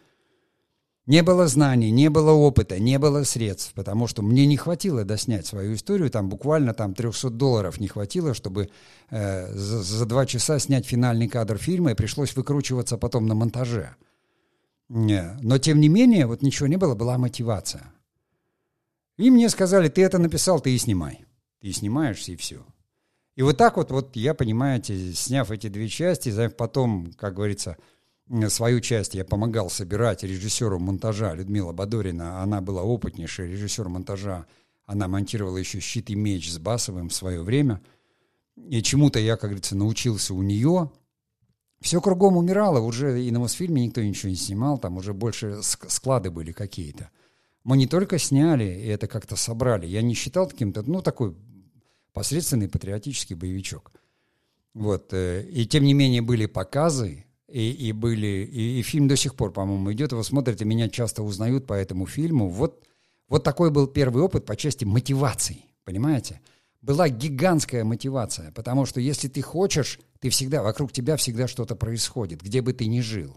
Не 1.04 1.22
было 1.22 1.48
знаний, 1.48 1.90
не 1.90 2.08
было 2.08 2.30
опыта, 2.30 2.78
не 2.78 2.98
было 2.98 3.24
средств, 3.24 3.74
потому 3.74 4.06
что 4.06 4.22
мне 4.22 4.46
не 4.46 4.56
хватило 4.56 5.04
доснять 5.04 5.46
свою 5.46 5.74
историю, 5.74 6.10
там 6.10 6.30
буквально 6.30 6.72
там 6.72 6.94
300 6.94 7.28
долларов 7.28 7.78
не 7.78 7.88
хватило, 7.88 8.32
чтобы 8.32 8.70
э, 9.10 9.52
за, 9.52 9.82
за 9.82 10.06
два 10.06 10.24
часа 10.24 10.58
снять 10.58 10.86
финальный 10.86 11.28
кадр 11.28 11.58
фильма, 11.58 11.90
и 11.90 11.94
пришлось 11.94 12.34
выкручиваться 12.34 12.96
потом 12.96 13.26
на 13.26 13.34
монтаже. 13.34 13.96
Не. 14.88 15.36
Но 15.42 15.58
тем 15.58 15.78
не 15.78 15.90
менее, 15.90 16.26
вот 16.26 16.40
ничего 16.40 16.68
не 16.68 16.78
было, 16.78 16.94
была 16.94 17.18
мотивация. 17.18 17.92
И 19.18 19.30
мне 19.30 19.50
сказали, 19.50 19.88
ты 19.88 20.02
это 20.02 20.16
написал, 20.18 20.58
ты 20.58 20.74
и 20.74 20.78
снимай. 20.78 21.26
Ты 21.60 21.72
снимаешься, 21.72 22.32
и 22.32 22.36
все. 22.36 22.64
И 23.36 23.42
вот 23.42 23.58
так 23.58 23.76
вот, 23.76 23.90
вот 23.90 24.16
я, 24.16 24.34
понимаете, 24.34 25.12
сняв 25.12 25.50
эти 25.50 25.68
две 25.68 25.88
части, 25.88 26.48
потом, 26.48 27.12
как 27.18 27.34
говорится, 27.34 27.76
свою 28.48 28.80
часть 28.80 29.14
я 29.14 29.24
помогал 29.24 29.70
собирать 29.70 30.22
режиссеру 30.22 30.78
монтажа 30.78 31.34
Людмила 31.34 31.72
Бадорина. 31.72 32.42
Она 32.42 32.60
была 32.60 32.82
опытнейшая 32.82 33.48
режиссер 33.48 33.88
монтажа. 33.88 34.46
Она 34.86 35.06
монтировала 35.06 35.58
еще 35.58 35.80
«Щит 35.80 36.10
и 36.10 36.14
меч» 36.14 36.50
с 36.50 36.58
Басовым 36.58 37.08
в 37.08 37.14
свое 37.14 37.42
время. 37.42 37.82
И 38.56 38.82
чему-то 38.82 39.18
я, 39.18 39.36
как 39.36 39.50
говорится, 39.50 39.76
научился 39.76 40.32
у 40.32 40.42
нее. 40.42 40.90
Все 41.80 42.00
кругом 42.00 42.36
умирало. 42.36 42.80
Уже 42.80 43.22
и 43.22 43.30
на 43.30 43.40
Мосфильме 43.40 43.84
никто 43.84 44.02
ничего 44.02 44.30
не 44.30 44.36
снимал. 44.36 44.78
Там 44.78 44.96
уже 44.96 45.12
больше 45.12 45.60
склады 45.62 46.30
были 46.30 46.52
какие-то. 46.52 47.10
Мы 47.64 47.76
не 47.76 47.86
только 47.86 48.18
сняли 48.18 48.64
и 48.64 48.86
это 48.86 49.08
как-то 49.08 49.36
собрали. 49.36 49.86
Я 49.86 50.00
не 50.00 50.14
считал 50.14 50.48
каким-то, 50.48 50.82
ну, 50.82 51.02
такой 51.02 51.34
посредственный 52.16 52.66
патриотический 52.66 53.36
боевичок. 53.36 53.92
Вот. 54.72 55.12
Э, 55.12 55.42
и 55.42 55.66
тем 55.66 55.84
не 55.84 55.92
менее 55.92 56.22
были 56.22 56.46
показы, 56.46 57.26
и, 57.46 57.70
и 57.70 57.92
были, 57.92 58.48
и, 58.50 58.80
и 58.80 58.82
фильм 58.82 59.06
до 59.06 59.16
сих 59.16 59.34
пор, 59.34 59.52
по-моему, 59.52 59.92
идет, 59.92 60.12
его 60.12 60.22
смотрят, 60.22 60.62
и 60.62 60.64
меня 60.64 60.88
часто 60.88 61.22
узнают 61.22 61.66
по 61.66 61.74
этому 61.74 62.06
фильму. 62.06 62.48
Вот, 62.48 62.86
вот 63.28 63.44
такой 63.44 63.70
был 63.70 63.86
первый 63.86 64.22
опыт 64.22 64.46
по 64.46 64.56
части 64.56 64.86
мотивации, 64.86 65.66
понимаете? 65.84 66.40
Была 66.80 67.10
гигантская 67.10 67.84
мотивация, 67.84 68.50
потому 68.52 68.86
что 68.86 68.98
если 68.98 69.28
ты 69.28 69.42
хочешь, 69.42 70.00
ты 70.20 70.30
всегда, 70.30 70.62
вокруг 70.62 70.92
тебя 70.92 71.18
всегда 71.18 71.46
что-то 71.46 71.76
происходит, 71.76 72.40
где 72.40 72.62
бы 72.62 72.72
ты 72.72 72.86
ни 72.86 73.00
жил. 73.00 73.36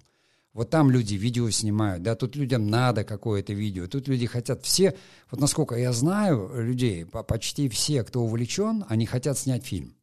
Вот 0.53 0.69
там 0.71 0.89
люди 0.89 1.13
видео 1.15 1.49
снимают, 1.51 2.01
да, 2.01 2.15
тут 2.15 2.35
людям 2.35 2.69
надо 2.69 3.03
какое-то 3.03 3.53
видео, 3.53 3.87
тут 3.87 4.07
люди 4.07 4.25
хотят 4.25 4.63
все, 4.63 4.95
вот 5.29 5.39
насколько 5.39 5.75
я 5.75 5.93
знаю 5.93 6.51
людей, 6.55 7.05
почти 7.05 7.69
все, 7.69 8.03
кто 8.03 8.21
увлечен, 8.21 8.83
они 8.89 9.05
хотят 9.05 9.37
снять 9.37 9.63
фильм. 9.63 9.95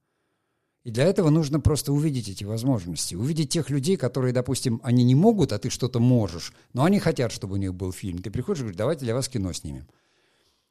И 0.85 0.93
для 0.93 1.03
этого 1.03 1.31
нужно 1.31 1.59
просто 1.59 1.93
увидеть 1.93 2.29
эти 2.29 2.45
возможности, 2.45 3.17
увидеть 3.17 3.49
тех 3.49 3.71
людей, 3.71 3.97
которые, 3.97 4.33
допустим, 4.33 4.81
они 4.85 5.03
не 5.03 5.17
могут, 5.17 5.53
а 5.53 5.59
ты 5.59 5.69
что-то 5.69 5.99
можешь, 5.99 6.53
но 6.75 6.85
они 6.85 7.00
хотят, 7.00 7.33
чтобы 7.33 7.55
у 7.55 7.57
них 7.57 7.75
был 7.75 7.91
фильм. 7.91 8.19
Ты 8.19 8.31
приходишь 8.31 8.61
и 8.61 8.62
говоришь, 8.62 8.79
давайте 8.79 9.05
для 9.05 9.15
вас 9.15 9.29
кино 9.29 9.53
снимем. 9.53 9.88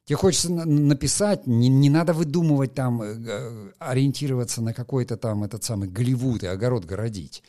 Тебе 0.05 0.15
хочется 0.15 0.50
написать, 0.50 1.48
не, 1.48 1.67
не 1.67 1.89
надо 1.89 2.13
выдумывать 2.13 2.74
там, 2.74 3.01
э, 3.01 3.15
э, 3.27 3.72
ориентироваться 3.79 4.62
на 4.62 4.74
какой-то 4.74 5.17
там 5.17 5.44
этот 5.44 5.65
самый 5.65 5.89
Голливуд 5.89 6.44
и 6.44 6.48
огород 6.48 6.86
городить. 6.86 7.44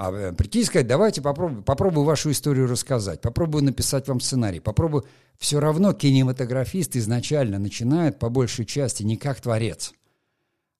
А 0.00 0.10
э, 0.12 0.32
прийти 0.32 0.60
и 0.60 0.64
сказать, 0.64 0.86
давайте 0.86 1.20
попробую, 1.20 1.62
попробую 1.62 2.04
вашу 2.04 2.30
историю 2.30 2.66
рассказать, 2.66 3.20
попробую 3.20 3.64
написать 3.64 4.08
вам 4.08 4.20
сценарий, 4.20 4.60
попробую. 4.60 5.04
Все 5.38 5.60
равно 5.60 5.92
кинематографист 5.92 6.96
изначально 6.96 7.58
начинает 7.58 8.18
по 8.18 8.28
большей 8.28 8.64
части 8.64 9.02
не 9.02 9.16
как 9.16 9.40
творец– 9.40 9.92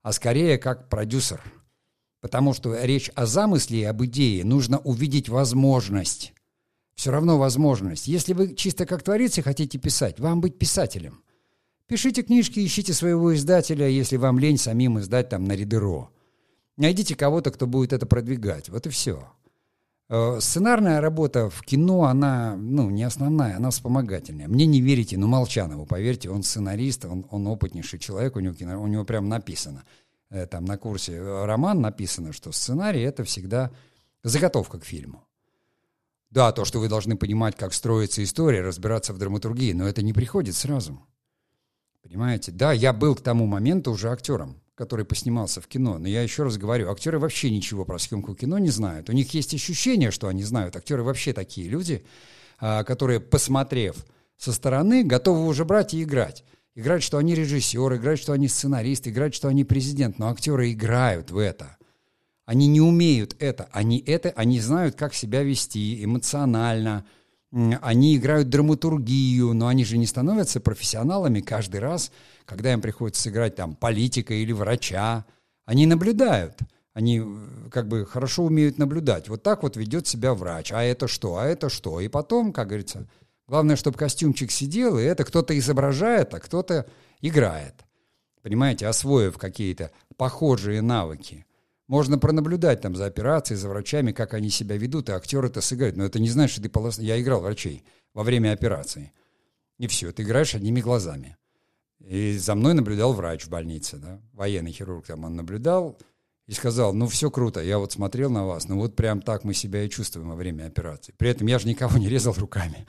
а 0.03 0.13
скорее 0.13 0.59
как 0.59 0.89
продюсер. 0.89 1.43
Потому 2.21 2.53
что 2.53 2.77
речь 2.83 3.11
о 3.15 3.27
замысле 3.27 3.81
и 3.81 3.85
об 3.85 4.05
идее 4.05 4.45
нужно 4.45 4.79
увидеть 4.79 5.29
возможность. 5.29 6.35
Все 6.95 7.11
равно 7.11 7.39
возможность. 7.39 8.09
Если 8.09 8.35
вы 8.35 8.55
чисто 8.55 8.85
как 8.85 9.03
творец 9.03 9.39
хотите 9.43 9.79
писать, 9.79 10.21
вам 10.21 10.41
быть 10.41 10.59
писателем. 10.59 11.23
Пишите 11.87 12.23
книжки, 12.23 12.65
ищите 12.65 12.93
своего 12.93 13.35
издателя, 13.35 13.89
если 13.89 14.17
вам 14.17 14.39
лень 14.39 14.59
самим 14.59 14.99
издать 14.99 15.31
там 15.31 15.45
на 15.45 15.53
Ридеро. 15.53 16.11
Найдите 16.77 17.15
кого-то, 17.15 17.51
кто 17.51 17.67
будет 17.67 17.93
это 17.93 18.07
продвигать. 18.07 18.69
Вот 18.69 18.87
и 18.87 18.91
все. 18.91 19.29
Э, 20.13 20.39
сценарная 20.41 21.01
работа 21.01 21.49
в 21.49 21.63
кино, 21.63 22.05
она, 22.05 22.57
ну, 22.57 22.91
не 22.91 23.05
основная, 23.05 23.57
она 23.57 23.71
вспомогательная. 23.71 24.49
Мне 24.49 24.67
не 24.67 24.81
верите, 24.81 25.17
но 25.17 25.29
Молчанову, 25.29 25.87
поверьте, 25.87 26.31
он 26.31 26.43
сценарист, 26.43 27.05
он, 27.05 27.25
он 27.31 27.47
опытнейший 27.47 28.01
человек, 28.01 28.35
у 28.35 28.41
него, 28.41 28.83
у 28.83 28.87
него 28.89 29.05
прям 29.05 29.29
написано, 29.29 29.85
э, 30.31 30.47
там 30.47 30.65
на 30.65 30.77
курсе 30.79 31.13
э, 31.13 31.45
роман 31.45 31.81
написано, 31.81 32.33
что 32.33 32.51
сценарий— 32.51 33.01
это 33.03 33.23
всегда 33.23 33.71
заготовка 34.25 34.81
к 34.81 34.85
фильму. 34.85 35.23
Да, 36.31 36.51
то, 36.51 36.65
что 36.65 36.81
вы 36.81 36.89
должны 36.89 37.17
понимать, 37.17 37.57
как 37.57 37.73
строится 37.73 38.25
история, 38.25 38.63
разбираться 38.63 39.13
в 39.13 39.19
драматургии, 39.19 39.73
но 39.73 39.87
это 39.87 40.03
не 40.03 40.13
приходит 40.13 40.57
сразу. 40.57 41.01
Понимаете? 42.03 42.51
Да, 42.51 42.73
я 42.73 42.93
был 42.93 43.15
к 43.15 43.21
тому 43.21 43.47
моменту 43.47 43.93
уже 43.93 44.11
актером 44.11 44.57
который 44.81 45.05
поснимался 45.05 45.61
в 45.61 45.67
кино. 45.67 45.99
Но 45.99 46.09
я 46.09 46.23
еще 46.23 46.43
раз 46.43 46.57
говорю, 46.57 46.91
актеры 46.91 47.19
вообще 47.19 47.51
ничего 47.51 47.85
про 47.85 47.99
съемку 47.99 48.35
кино 48.35 48.57
не 48.57 48.71
знают. 48.71 49.11
У 49.11 49.13
них 49.13 49.35
есть 49.35 49.53
ощущение, 49.53 50.11
что 50.11 50.27
они 50.27 50.43
знают. 50.43 50.75
Актеры 50.75 51.03
вообще 51.03 51.35
такие 51.35 51.69
люди, 51.69 52.03
а, 52.59 52.83
которые, 52.85 53.21
посмотрев 53.21 54.07
со 54.39 54.55
стороны, 54.55 55.05
готовы 55.05 55.45
уже 55.47 55.67
брать 55.67 55.93
и 55.93 56.03
играть. 56.03 56.45
Играть, 56.75 57.03
что 57.03 57.19
они 57.19 57.35
режиссер, 57.35 57.95
играть, 57.97 58.19
что 58.19 58.33
они 58.33 58.49
сценарист, 58.49 59.07
играть, 59.07 59.35
что 59.35 59.49
они 59.49 59.65
президент. 59.65 60.19
Но 60.19 60.31
актеры 60.31 60.73
играют 60.73 61.31
в 61.31 61.37
это. 61.37 61.77
Они 62.47 62.67
не 62.67 62.81
умеют 62.81 63.37
это. 63.39 63.69
Они 63.73 63.99
это, 63.99 64.31
они 64.31 64.61
знают, 64.61 64.95
как 64.95 65.13
себя 65.13 65.43
вести 65.43 66.03
эмоционально. 66.03 67.05
Они 67.53 68.17
играют 68.17 68.49
драматургию, 68.49 69.53
но 69.53 69.67
они 69.67 69.85
же 69.85 69.99
не 69.99 70.07
становятся 70.07 70.59
профессионалами 70.59 71.43
каждый 71.43 71.81
раз– 71.81 72.11
когда 72.51 72.73
им 72.73 72.81
приходится 72.81 73.23
сыграть 73.23 73.55
там 73.55 73.77
политика 73.77 74.35
или 74.35 74.51
врача, 74.51 75.25
они 75.67 75.87
наблюдают. 75.87 76.59
Они 76.93 77.21
э, 77.21 77.69
как 77.71 77.87
бы 77.87 78.05
хорошо 78.05 78.43
умеют 78.43 78.77
наблюдать. 78.77 79.29
Вот 79.29 79.45
так 79.45 79.63
вот 79.63 79.77
ведет 79.77 80.09
себя 80.09 80.35
врач. 80.35 80.73
А 80.73 80.83
это 80.83 81.07
что? 81.07 81.37
А 81.37 81.47
это 81.47 81.69
что? 81.69 82.01
И 82.01 82.09
потом, 82.09 82.53
как 82.53 82.67
говорится, 82.67 83.07
главное, 83.47 83.77
чтобы 83.77 83.97
костюмчик 83.97 84.51
сидел, 84.51 84.99
и 84.99 85.03
это 85.05 85.23
кто-то 85.25 85.57
изображает, 85.57 86.35
а 86.35 86.41
кто-то 86.41 86.89
играет. 87.21 87.85
Понимаете, 88.43 88.89
освоив 88.89 89.39
какие-то 89.39 89.93
похожие 90.17 90.83
навыки. 90.83 91.47
Можно 91.87 92.19
пронаблюдать 92.19 92.81
там 92.81 92.97
за 92.97 93.07
операцией, 93.07 93.59
за 93.59 93.69
врачами, 93.69 94.11
как 94.11 94.35
они 94.35 94.51
себя 94.51 94.77
ведут, 94.77 95.09
и 95.09 95.13
актеры 95.13 95.47
это 95.47 95.61
сыграют. 95.61 95.97
Но 95.97 96.05
это 96.05 96.19
не 96.19 96.29
значит, 96.29 96.55
что 96.55 96.63
ты 96.63 96.69
полос... 96.69 96.99
Я 96.99 97.21
играл 97.21 97.43
врачей 97.43 97.85
во 98.13 98.25
время 98.25 98.51
операции. 98.51 99.13
И 99.79 99.87
все, 99.87 100.11
ты 100.11 100.25
играешь 100.25 100.57
одними 100.57 100.81
глазами. 100.81 101.37
И 102.01 102.37
за 102.39 102.55
мной 102.55 102.75
наблюдал 102.75 103.13
врач 103.13 103.45
в 103.45 103.51
больнице, 103.51 103.99
да, 103.99 104.21
военный 104.33 104.73
хирург 104.73 105.07
там 105.07 105.25
он 105.25 105.37
наблюдал 105.37 105.99
и 106.47 106.53
сказал, 106.53 106.93
ну 106.95 107.07
все 107.07 107.31
круто, 107.31 107.63
я 107.63 107.79
вот 107.79 107.93
смотрел 107.93 108.31
на 108.31 108.45
вас, 108.45 108.69
ну 108.69 108.77
вот 108.77 108.97
прям 108.97 109.21
так 109.23 109.45
мы 109.45 109.55
себя 109.55 109.85
и 109.85 109.91
чувствуем 109.91 110.31
во 110.31 110.35
время 110.35 110.67
операции. 110.67 111.15
При 111.17 111.31
этом 111.31 111.47
я 111.47 111.59
же 111.59 111.69
никого 111.69 111.99
не 111.99 112.09
резал 112.09 112.33
руками. 112.33 112.87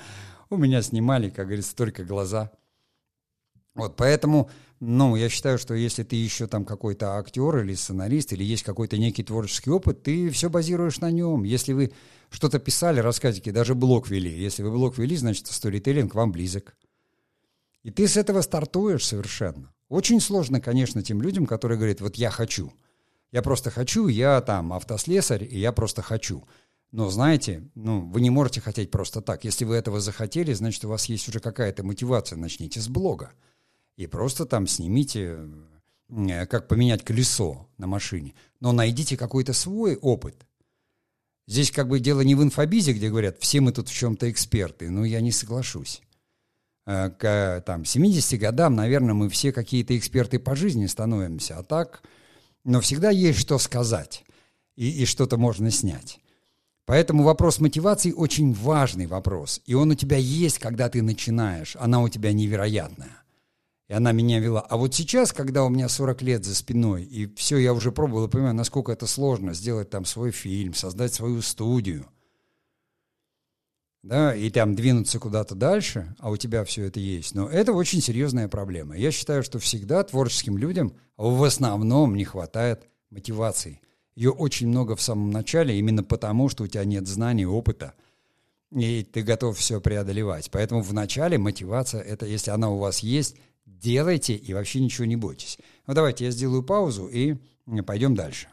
У 0.49 0.57
меня 0.57 0.81
снимали, 0.81 1.29
как 1.29 1.45
говорится, 1.45 1.75
только 1.75 2.03
глаза. 2.03 2.51
Вот, 3.75 3.95
поэтому, 3.95 4.49
ну, 4.79 5.15
я 5.15 5.29
считаю, 5.29 5.57
что 5.57 5.73
если 5.73 6.03
ты 6.03 6.15
еще 6.15 6.47
там 6.47 6.65
какой-то 6.65 7.17
актер 7.17 7.59
или 7.59 7.73
сценарист, 7.73 8.33
или 8.33 8.43
есть 8.43 8.63
какой-то 8.63 8.97
некий 8.97 9.23
творческий 9.23 9.69
опыт, 9.69 10.03
ты 10.03 10.29
все 10.29 10.49
базируешь 10.49 10.99
на 10.99 11.09
нем. 11.09 11.43
Если 11.43 11.71
вы 11.71 11.93
что-то 12.29 12.59
писали, 12.59 12.99
рассказики, 12.99 13.49
даже 13.51 13.75
блог 13.75 14.09
вели. 14.09 14.31
Если 14.31 14.63
вы 14.63 14.71
блог 14.71 14.97
вели, 14.97 15.15
значит, 15.15 15.47
сторителлинг 15.47 16.15
вам 16.15 16.31
близок. 16.31 16.75
И 17.83 17.91
ты 17.91 18.07
с 18.07 18.17
этого 18.17 18.41
стартуешь 18.41 19.05
совершенно. 19.05 19.73
Очень 19.89 20.21
сложно, 20.21 20.61
конечно, 20.61 21.01
тем 21.01 21.21
людям, 21.21 21.45
которые 21.45 21.77
говорят, 21.77 22.01
вот 22.01 22.15
я 22.15 22.29
хочу. 22.29 22.71
Я 23.31 23.41
просто 23.41 23.69
хочу, 23.71 24.07
я 24.07 24.41
там 24.41 24.73
автослесарь, 24.73 25.43
и 25.43 25.59
я 25.59 25.71
просто 25.71 26.01
хочу. 26.01 26.43
Но 26.91 27.09
знаете, 27.09 27.69
ну, 27.75 28.01
вы 28.01 28.19
не 28.21 28.29
можете 28.29 28.59
хотеть 28.59 28.91
просто 28.91 29.21
так. 29.21 29.45
Если 29.45 29.63
вы 29.63 29.75
этого 29.75 30.01
захотели, 30.01 30.51
значит, 30.53 30.83
у 30.83 30.89
вас 30.89 31.05
есть 31.05 31.27
уже 31.29 31.39
какая-то 31.39 31.83
мотивация. 31.83 32.37
Начните 32.37 32.81
с 32.81 32.89
блога. 32.89 33.31
И 33.95 34.07
просто 34.07 34.45
там 34.45 34.67
снимите, 34.67 35.47
э, 36.09 36.45
как 36.47 36.67
поменять 36.67 37.05
колесо 37.05 37.69
на 37.77 37.87
машине. 37.87 38.33
Но 38.59 38.73
найдите 38.73 39.15
какой-то 39.15 39.53
свой 39.53 39.95
опыт. 39.95 40.45
Здесь 41.47 41.71
как 41.71 41.87
бы 41.87 41.99
дело 42.01 42.21
не 42.21 42.35
в 42.35 42.43
инфобизе, 42.43 42.93
где 42.93 43.09
говорят, 43.09 43.37
все 43.39 43.61
мы 43.61 43.71
тут 43.71 43.87
в 43.87 43.93
чем-то 43.93 44.29
эксперты. 44.29 44.89
Но 44.89 45.05
я 45.05 45.21
не 45.21 45.31
соглашусь. 45.31 46.01
Э, 46.91 47.09
к 47.09 47.63
там, 47.65 47.85
70 47.85 48.37
годам, 48.37 48.75
наверное, 48.75 49.13
мы 49.13 49.29
все 49.29 49.53
какие-то 49.53 49.97
эксперты 49.97 50.39
по 50.39 50.57
жизни 50.57 50.87
становимся, 50.87 51.57
а 51.57 51.63
так, 51.63 52.03
но 52.65 52.81
всегда 52.81 53.09
есть 53.11 53.39
что 53.39 53.57
сказать 53.59 54.25
и, 54.75 54.89
и 54.89 55.05
что-то 55.05 55.37
можно 55.37 55.71
снять. 55.71 56.19
Поэтому 56.85 57.23
вопрос 57.23 57.61
мотивации 57.61 58.11
очень 58.11 58.53
важный 58.53 59.05
вопрос. 59.05 59.61
И 59.65 59.73
он 59.73 59.91
у 59.91 59.95
тебя 59.95 60.17
есть, 60.17 60.59
когда 60.59 60.89
ты 60.89 61.01
начинаешь. 61.01 61.77
Она 61.79 62.01
у 62.01 62.09
тебя 62.09 62.33
невероятная. 62.33 63.23
И 63.87 63.93
она 63.93 64.11
меня 64.11 64.39
вела. 64.39 64.59
А 64.59 64.75
вот 64.75 64.93
сейчас, 64.93 65.31
когда 65.31 65.63
у 65.63 65.69
меня 65.69 65.87
40 65.87 66.21
лет 66.23 66.43
за 66.43 66.55
спиной, 66.55 67.03
и 67.03 67.33
все, 67.35 67.57
я 67.57 67.73
уже 67.73 67.93
пробовал 67.93 68.25
и 68.25 68.29
понимаю, 68.29 68.55
насколько 68.55 68.91
это 68.91 69.07
сложно 69.07 69.53
сделать 69.53 69.89
там 69.89 70.03
свой 70.03 70.31
фильм, 70.31 70.73
создать 70.73 71.13
свою 71.13 71.41
студию– 71.41 72.05
да, 74.03 74.35
и 74.35 74.49
там 74.49 74.73
двинуться 74.73 75.19
куда-то 75.19 75.53
дальше, 75.53 76.15
а 76.19 76.31
у 76.31 76.37
тебя 76.37 76.63
все 76.63 76.85
это 76.85 76.99
есть. 76.99 77.35
Но 77.35 77.47
это 77.47 77.71
очень 77.71 78.01
серьезная 78.01 78.47
проблема. 78.47 78.97
Я 78.97 79.11
считаю, 79.11 79.43
что 79.43 79.59
всегда 79.59 80.03
творческим 80.03 80.57
людям 80.57 80.93
в 81.17 81.43
основном 81.43 82.15
не 82.15 82.25
хватает 82.25 82.87
мотивации. 83.11 83.79
Ее 84.15 84.31
очень 84.31 84.67
много 84.67 84.95
в 84.95 85.01
самом 85.01 85.29
начале, 85.29 85.77
именно 85.77 86.03
потому, 86.03 86.49
что 86.49 86.63
у 86.63 86.67
тебя 86.67 86.83
нет 86.83 87.07
знаний, 87.07 87.45
опыта. 87.45 87.93
и 88.71 89.03
ты 89.03 89.21
готов 89.21 89.57
все 89.57 89.79
преодолевать. 89.79 90.49
Поэтому 90.51 90.81
вначале 90.81 91.37
мотивация, 91.37 92.01
это 92.01 92.25
если 92.25 92.49
она 92.49 92.69
у 92.69 92.79
вас 92.79 92.99
есть, 92.99 93.35
делайте 93.65 94.33
и 94.33 94.53
вообще 94.53 94.79
ничего 94.79 95.05
не 95.05 95.15
бойтесь. 95.15 95.59
Ну 95.85 95.93
давайте 95.93 96.25
я 96.25 96.31
сделаю 96.31 96.63
паузу 96.63 97.07
и 97.07 97.35
пойдем 97.85 98.15
дальше. 98.15 98.47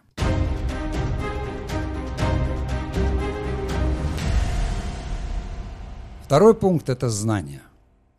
Второй 6.29 6.55
пункт– 6.55 6.89
это 6.91 7.09
знание. 7.09 7.63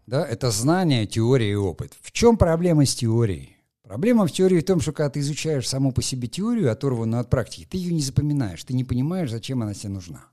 Да, 0.07 0.25
это 0.25 0.49
знание, 0.49 1.05
теория 1.05 1.51
и 1.51 1.55
опыт. 1.55 1.95
В 2.01 2.11
чем 2.11 2.37
проблема 2.37 2.83
с 2.83 2.95
теорией? 2.95 3.55
Проблема 3.83 4.25
в 4.25 4.31
теории 4.31 4.61
в 4.61 4.65
том, 4.65 4.81
что 4.81 4.93
когда 4.93 5.11
ты 5.11 5.19
изучаешь 5.19 5.69
саму 5.69 5.91
по 5.91 6.01
себе 6.01 6.27
теорию, 6.27 6.71
оторванную 6.71 7.21
от 7.21 7.29
практики, 7.29 7.67
ты 7.69 7.77
ее 7.77 7.93
не 7.93 8.01
запоминаешь, 8.01 8.63
ты 8.63 8.73
не 8.73 8.83
понимаешь, 8.83 9.29
зачем 9.29 9.61
она 9.61 9.75
тебе 9.75 9.89
нужна. 9.89 10.25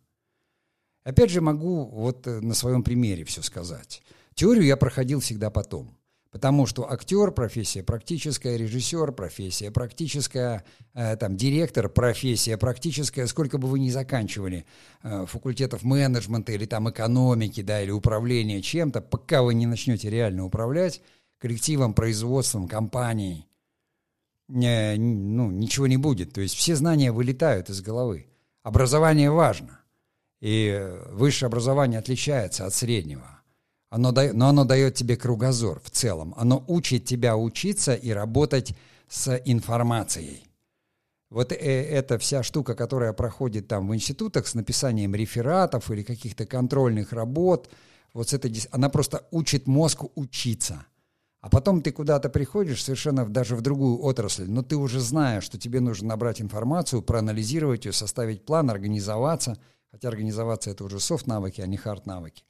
Опять 1.05 1.29
же, 1.29 1.43
могу 1.43 1.85
вот 1.85 2.27
э, 2.27 2.41
на 2.41 2.55
своем 2.55 2.83
примере 2.83 3.25
все 3.25 3.43
сказать. 3.43 4.03
Теорию 4.33 4.65
я 4.65 4.79
проходил 4.79 5.21
всегда 5.21 5.51
потом. 5.51 5.96
Потому 6.37 6.67
что 6.67 6.93
актер– 6.93 7.31
профессия 7.33 7.83
практическая, 7.83 8.59
режиссер– 8.59 9.13
профессия 9.17 9.71
практическая, 9.71 10.67
э, 10.93 11.17
там, 11.17 11.35
директор– 11.35 11.89
профессия 11.89 12.59
практическая. 12.59 13.27
Сколько 13.27 13.57
бы 13.57 13.69
вы 13.69 13.79
ни 13.79 13.89
заканчивали 13.89 14.67
э, 15.03 15.25
факультетов 15.27 15.83
менеджмента 15.83 16.53
или 16.53 16.67
там 16.67 16.91
экономики, 16.91 17.63
да, 17.63 17.81
или 17.81 17.91
управления 17.91 18.61
чем-то, 18.61 19.01
пока 19.01 19.43
вы 19.43 19.55
не 19.55 19.65
начнете 19.65 20.11
реально 20.11 20.45
управлять 20.45 21.01
коллективом, 21.39 21.95
производством, 21.95 22.69
компанией, 22.69 23.47
э, 24.51 24.97
ну, 24.99 25.51
ничего 25.51 25.87
не 25.87 25.97
будет. 25.97 26.35
То 26.35 26.43
есть 26.43 26.55
все 26.55 26.77
знания 26.77 27.13
вылетают 27.13 27.71
из 27.71 27.81
головы. 27.81 28.27
Образование 28.63 29.31
важно. 29.31 29.81
И 30.43 30.87
высшее 31.13 31.47
образование 31.47 31.99
отличается 31.99 32.67
от 32.67 32.75
среднего. 32.75 33.36
Оно 33.89 34.13
дает, 34.13 34.35
но 34.35 34.49
оно 34.49 34.65
дает 34.65 34.95
тебе 34.95 35.17
кругозор 35.17 35.81
в 35.81 35.91
целом. 35.91 36.35
Оно 36.37 36.65
учит 36.67 37.05
тебя 37.05 37.37
учиться 37.37 37.95
и 37.95 38.11
работать 38.11 38.75
с 39.09 39.41
информацией. 39.45 40.47
Вот 41.31 41.53
э, 41.53 41.57
эта 41.57 42.19
вся 42.19 42.43
штука, 42.43 42.75
которая 42.75 43.13
проходит 43.13 43.69
там 43.69 43.89
в 43.89 43.95
институтах 43.95 44.47
с 44.47 44.55
написанием 44.55 45.15
рефератов 45.15 45.91
или 45.91 46.03
каких-то 46.03 46.47
контрольных 46.47 47.13
работ, 47.13 47.69
вот 48.13 48.29
с 48.29 48.33
этой, 48.33 48.53
она 48.71 48.89
просто 48.89 49.27
учит 49.31 49.67
мозг 49.67 50.05
учиться. 50.15 50.87
А 51.41 51.49
потом 51.49 51.81
ты 51.81 51.93
куда-то 51.93 52.29
приходишь 52.29 52.83
совершенно 52.83 53.25
даже 53.25 53.55
в 53.55 53.61
другую 53.61 54.03
отрасль, 54.03 54.49
но 54.49 54.63
ты 54.63 54.75
уже 54.77 55.01
знаешь, 55.01 55.45
что 55.45 55.59
тебе 55.59 55.81
нужно 55.81 56.09
набрать 56.09 56.41
информацию, 56.41 57.03
проанализировать 57.03 57.85
ее, 57.85 57.93
составить 57.93 58.45
план, 58.45 58.71
организоваться. 58.71 59.57
Хотя 59.93 60.09
организация 60.09 60.73
это 60.73 60.85
уже 60.85 60.99
софт-навыки, 60.99 61.61
а 61.61 61.67
не 61.67 61.77
хард-навыки. 61.77 62.43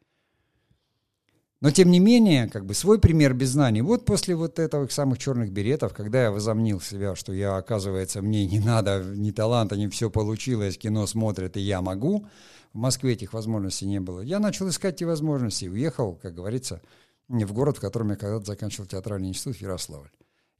Но, 1.62 1.70
тем 1.70 1.90
не 1.90 2.00
менее, 2.00 2.48
как 2.48 2.66
бы 2.66 2.74
свой 2.74 2.98
пример 2.98 3.32
без 3.32 3.50
знаний. 3.50 3.80
Вот 3.80 4.04
после 4.04 4.34
вот 4.36 4.58
этого 4.58 4.86
самых 4.88 5.18
черных 5.18 5.52
беретов, 5.52 5.94
когда 5.94 6.24
я 6.24 6.30
возомнил 6.30 6.80
себя, 6.80 7.16
что 7.16 7.32
я, 7.32 7.56
оказывается, 7.56 8.20
мне 8.20 8.46
не 8.46 8.60
надо 8.60 9.02
ни 9.02 9.30
таланта, 9.30 9.76
ни 9.76 9.86
все 9.88 10.10
получилось, 10.10 10.76
кино 10.76 11.06
смотрят, 11.06 11.56
и 11.56 11.60
я 11.60 11.80
могу, 11.80 12.26
в 12.74 12.78
Москве 12.78 13.14
этих 13.14 13.32
возможностей 13.32 13.86
не 13.86 14.00
было. 14.00 14.20
Я 14.20 14.38
начал 14.38 14.68
искать 14.68 14.96
эти 14.96 15.04
возможности, 15.04 15.64
уехал, 15.64 16.18
как 16.20 16.34
говорится, 16.34 16.82
в 17.28 17.52
город, 17.54 17.78
в 17.78 17.80
котором 17.80 18.10
я 18.10 18.16
когда-то 18.16 18.44
заканчивал 18.44 18.86
театральный 18.86 19.28
институт, 19.28 19.56
Ярославль. 19.56 20.10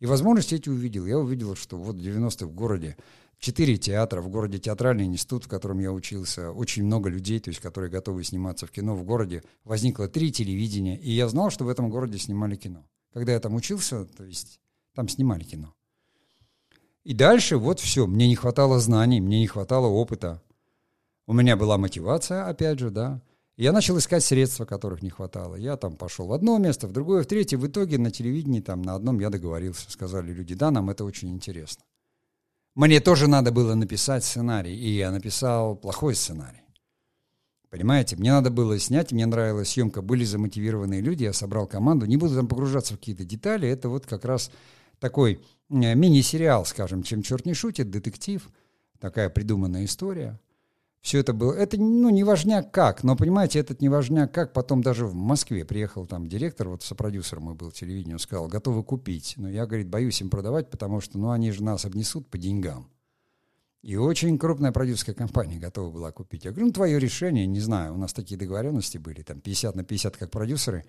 И 0.01 0.07
возможности 0.07 0.55
эти 0.55 0.69
увидел. 0.69 1.07
Я 1.07 1.19
увидел, 1.19 1.57
что 1.57 1.77
вот 1.77 1.97
90-х 1.97 2.47
в 2.47 2.53
городе 2.53 2.97
четыре 3.39 3.77
театра 3.77 4.21
в 4.21 4.29
городе, 4.29 4.59
театральный 4.59 5.05
институт, 5.05 5.45
в 5.45 5.49
котором 5.49 5.79
я 5.79 5.93
учился, 5.93 6.51
очень 6.51 6.85
много 6.85 7.09
людей, 7.09 7.39
то 7.41 7.51
есть, 7.51 7.61
которые 7.61 7.91
готовы 7.91 8.25
сниматься 8.25 8.67
в 8.67 8.71
кино 8.71 8.95
в 8.95 9.05
городе. 9.05 9.43
Возникло 9.65 10.09
три 10.09 10.33
телевидения, 10.33 10.99
и 10.99 11.11
я 11.11 11.29
знал, 11.29 11.51
что 11.51 11.65
в 11.65 11.69
этом 11.69 11.91
городе 11.91 12.19
снимали 12.19 12.57
кино. 12.57 12.85
Когда 13.13 13.33
я 13.33 13.41
там 13.41 13.55
учился, 13.55 14.05
то 14.05 14.25
есть 14.25 14.61
там 14.95 15.09
снимали 15.09 15.45
кино. 15.45 15.75
И 17.05 17.15
дальше 17.15 17.57
вот 17.57 17.79
все, 17.79 18.07
мне 18.07 18.27
не 18.27 18.35
хватало 18.35 18.81
знаний, 18.81 19.21
мне 19.21 19.39
не 19.39 19.47
хватало 19.47 19.87
опыта. 19.87 20.43
У 21.27 21.33
меня 21.33 21.57
была 21.57 21.79
мотивация, 21.79 22.47
опять 22.47 22.79
же, 22.79 22.91
да. 22.91 23.23
Я 23.57 23.73
начал 23.73 23.97
искать 23.97 24.23
средства, 24.23 24.65
которых 24.65 25.03
не 25.03 25.11
хватало. 25.11 25.55
Я 25.55 25.77
там 25.77 25.97
пошел 25.97 26.27
в 26.27 26.33
одно 26.33 26.59
место, 26.59 26.89
в 26.89 26.93
другое, 26.93 27.23
в 27.23 27.27
третье. 27.27 27.57
В 27.57 27.67
итоге 27.67 27.97
на 27.97 28.11
телевидении 28.11 28.61
там 28.61 28.83
на 28.83 28.95
одном 28.95 29.19
я 29.19 29.31
договорился. 29.31 29.91
Сказали 29.91 30.33
люди, 30.33 30.55
да, 30.55 30.71
нам 30.71 30.91
это 30.91 31.05
очень 31.05 31.31
интересно. 31.31 31.83
Мне 32.77 33.01
тоже 33.01 33.27
надо 33.27 33.53
было 33.53 33.75
написать 33.75 34.23
сценарий, 34.23 34.77
и 34.77 34.91
я 34.91 35.11
написал 35.11 35.77
плохой 35.77 36.15
сценарий. 36.15 36.61
Понимаете, 37.71 38.17
мне 38.17 38.31
надо 38.31 38.51
было 38.51 38.79
снять, 38.79 39.13
мне 39.13 39.25
нравилась 39.25 39.71
съемка, 39.71 40.03
были 40.03 40.25
замотивированные 40.25 41.01
люди, 41.01 41.25
я 41.25 41.33
собрал 41.33 41.67
команду, 41.67 42.05
не 42.05 42.19
буду 42.19 42.35
там 42.35 42.49
погружаться 42.49 42.93
в 42.93 42.99
какие-то 42.99 43.25
детали, 43.25 43.67
это 43.67 43.89
вот 43.89 44.05
как 44.05 44.27
раз 44.27 44.51
такой 44.99 45.41
э, 45.71 45.95
мини-сериал, 45.95 46.67
скажем, 46.67 47.03
«Чем 47.03 47.23
черт 47.23 47.47
не 47.47 47.55
шутит», 47.55 47.91
детектив, 47.91 48.47
такая 49.01 49.31
придуманная 49.31 49.87
история. 49.87 50.39
Все 51.07 51.21
это 51.21 51.33
было, 51.33 51.53
это, 51.53 51.77
ну, 51.81 52.11
не 52.11 52.25
важняк 52.25 52.73
как, 52.73 53.05
но, 53.05 53.15
понимаете, 53.15 53.61
этот 53.61 53.81
не 53.81 53.89
важняк 53.89 54.35
как, 54.35 54.53
потом 54.53 54.83
даже 54.83 55.07
в 55.07 55.15
Москве 55.15 55.65
приехал 55.65 56.05
там 56.05 56.27
директор, 56.27 56.69
вот 56.69 56.83
сопродюсер 56.83 57.39
мой 57.39 57.55
был 57.55 57.71
телевидению, 57.71 58.19
сказал, 58.19 58.49
готовы 58.49 58.83
купить. 58.83 59.35
Но 59.37 59.49
я, 59.49 59.67
говорит, 59.67 59.87
боюсь 59.87 60.21
им 60.21 60.31
продавать, 60.31 60.69
потому 60.69 61.01
что, 61.01 61.17
ну, 61.17 61.31
они 61.31 61.53
же 61.53 61.63
нас 61.63 61.85
обнесут 61.85 62.27
по 62.27 62.39
деньгам. 62.39 62.91
И 63.83 63.95
очень 63.95 64.37
крупная 64.37 64.73
продюсерская 64.73 65.15
компания 65.15 65.61
готова 65.61 65.93
была 65.93 66.11
купить. 66.11 66.45
Я 66.45 66.51
говорю, 66.51 66.67
ну, 66.67 66.73
твое 66.73 66.99
решение, 66.99 67.47
не 67.47 67.61
знаю, 67.61 67.95
у 67.95 67.99
нас 67.99 68.13
такие 68.13 68.37
договоренности 68.37 68.99
были, 68.99 69.23
там 69.23 69.41
50 69.41 69.77
на 69.77 69.85
50 69.85 70.17
как 70.17 70.33
продюсеры, 70.33 70.85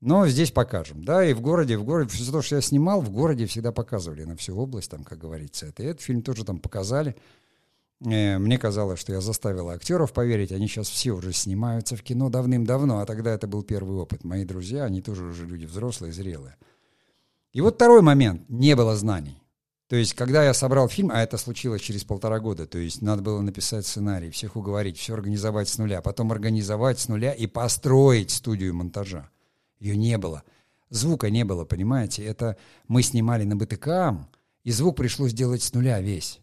но 0.00 0.26
здесь 0.26 0.52
покажем. 0.52 1.04
Да, 1.04 1.22
и 1.22 1.34
в 1.34 1.42
городе, 1.42 1.76
в 1.76 1.84
городе, 1.84 2.08
все 2.08 2.32
то, 2.32 2.40
что 2.40 2.56
я 2.56 2.62
снимал, 2.62 3.02
в 3.02 3.10
городе 3.10 3.44
всегда 3.44 3.72
показывали 3.72 4.24
на 4.24 4.36
всю 4.36 4.56
область, 4.56 4.90
там, 4.90 5.04
как 5.04 5.18
говорится. 5.18 5.66
Это, 5.66 5.82
и 5.82 5.86
этот 5.86 6.00
фильм 6.00 6.22
тоже 6.22 6.46
там 6.46 6.60
показали. 6.60 7.14
Э, 8.00 8.38
мне 8.38 8.58
казалось, 8.58 8.98
что 8.98 9.12
я 9.12 9.20
заставила 9.20 9.72
актеров 9.72 10.12
поверить, 10.12 10.52
они 10.52 10.68
сейчас 10.68 10.88
все 10.88 11.12
уже 11.12 11.32
снимаются 11.32 11.96
в 11.96 12.02
кино 12.02 12.28
давным-давно, 12.28 13.00
а 13.00 13.06
тогда 13.06 13.32
это 13.32 13.46
был 13.46 13.62
первый 13.62 13.96
опыт. 13.98 14.24
Мои 14.24 14.44
друзья, 14.44 14.84
они 14.84 15.00
тоже 15.00 15.24
уже 15.24 15.46
люди 15.46 15.66
взрослые, 15.66 16.12
зрелые. 16.12 16.56
И 17.52 17.60
вот 17.60 17.76
второй 17.76 18.02
момент, 18.02 18.48
не 18.48 18.74
было 18.74 18.96
знаний. 18.96 19.40
То 19.86 19.96
есть, 19.96 20.14
когда 20.14 20.42
я 20.42 20.54
собрал 20.54 20.88
фильм, 20.88 21.10
а 21.12 21.22
это 21.22 21.36
случилось 21.36 21.82
через 21.82 22.04
полтора 22.04 22.40
года, 22.40 22.66
то 22.66 22.78
есть 22.78 23.02
надо 23.02 23.22
было 23.22 23.40
написать 23.42 23.86
сценарий, 23.86 24.30
всех 24.30 24.56
уговорить, 24.56 24.96
все 24.98 25.14
организовать 25.14 25.68
с 25.68 25.78
нуля, 25.78 26.00
потом 26.00 26.32
организовать 26.32 26.98
с 26.98 27.08
нуля 27.08 27.32
и 27.32 27.46
построить 27.46 28.30
студию 28.30 28.74
монтажа. 28.74 29.30
Ее 29.78 29.96
не 29.96 30.16
было. 30.16 30.42
Звука 30.88 31.30
не 31.30 31.44
было, 31.44 31.64
понимаете? 31.64 32.24
Это 32.24 32.56
мы 32.88 33.02
снимали 33.02 33.44
на 33.44 33.56
БТК, 33.56 34.26
и 34.62 34.70
звук 34.70 34.96
пришлось 34.96 35.34
делать 35.34 35.62
с 35.62 35.72
нуля 35.74 36.00
весь. 36.00 36.40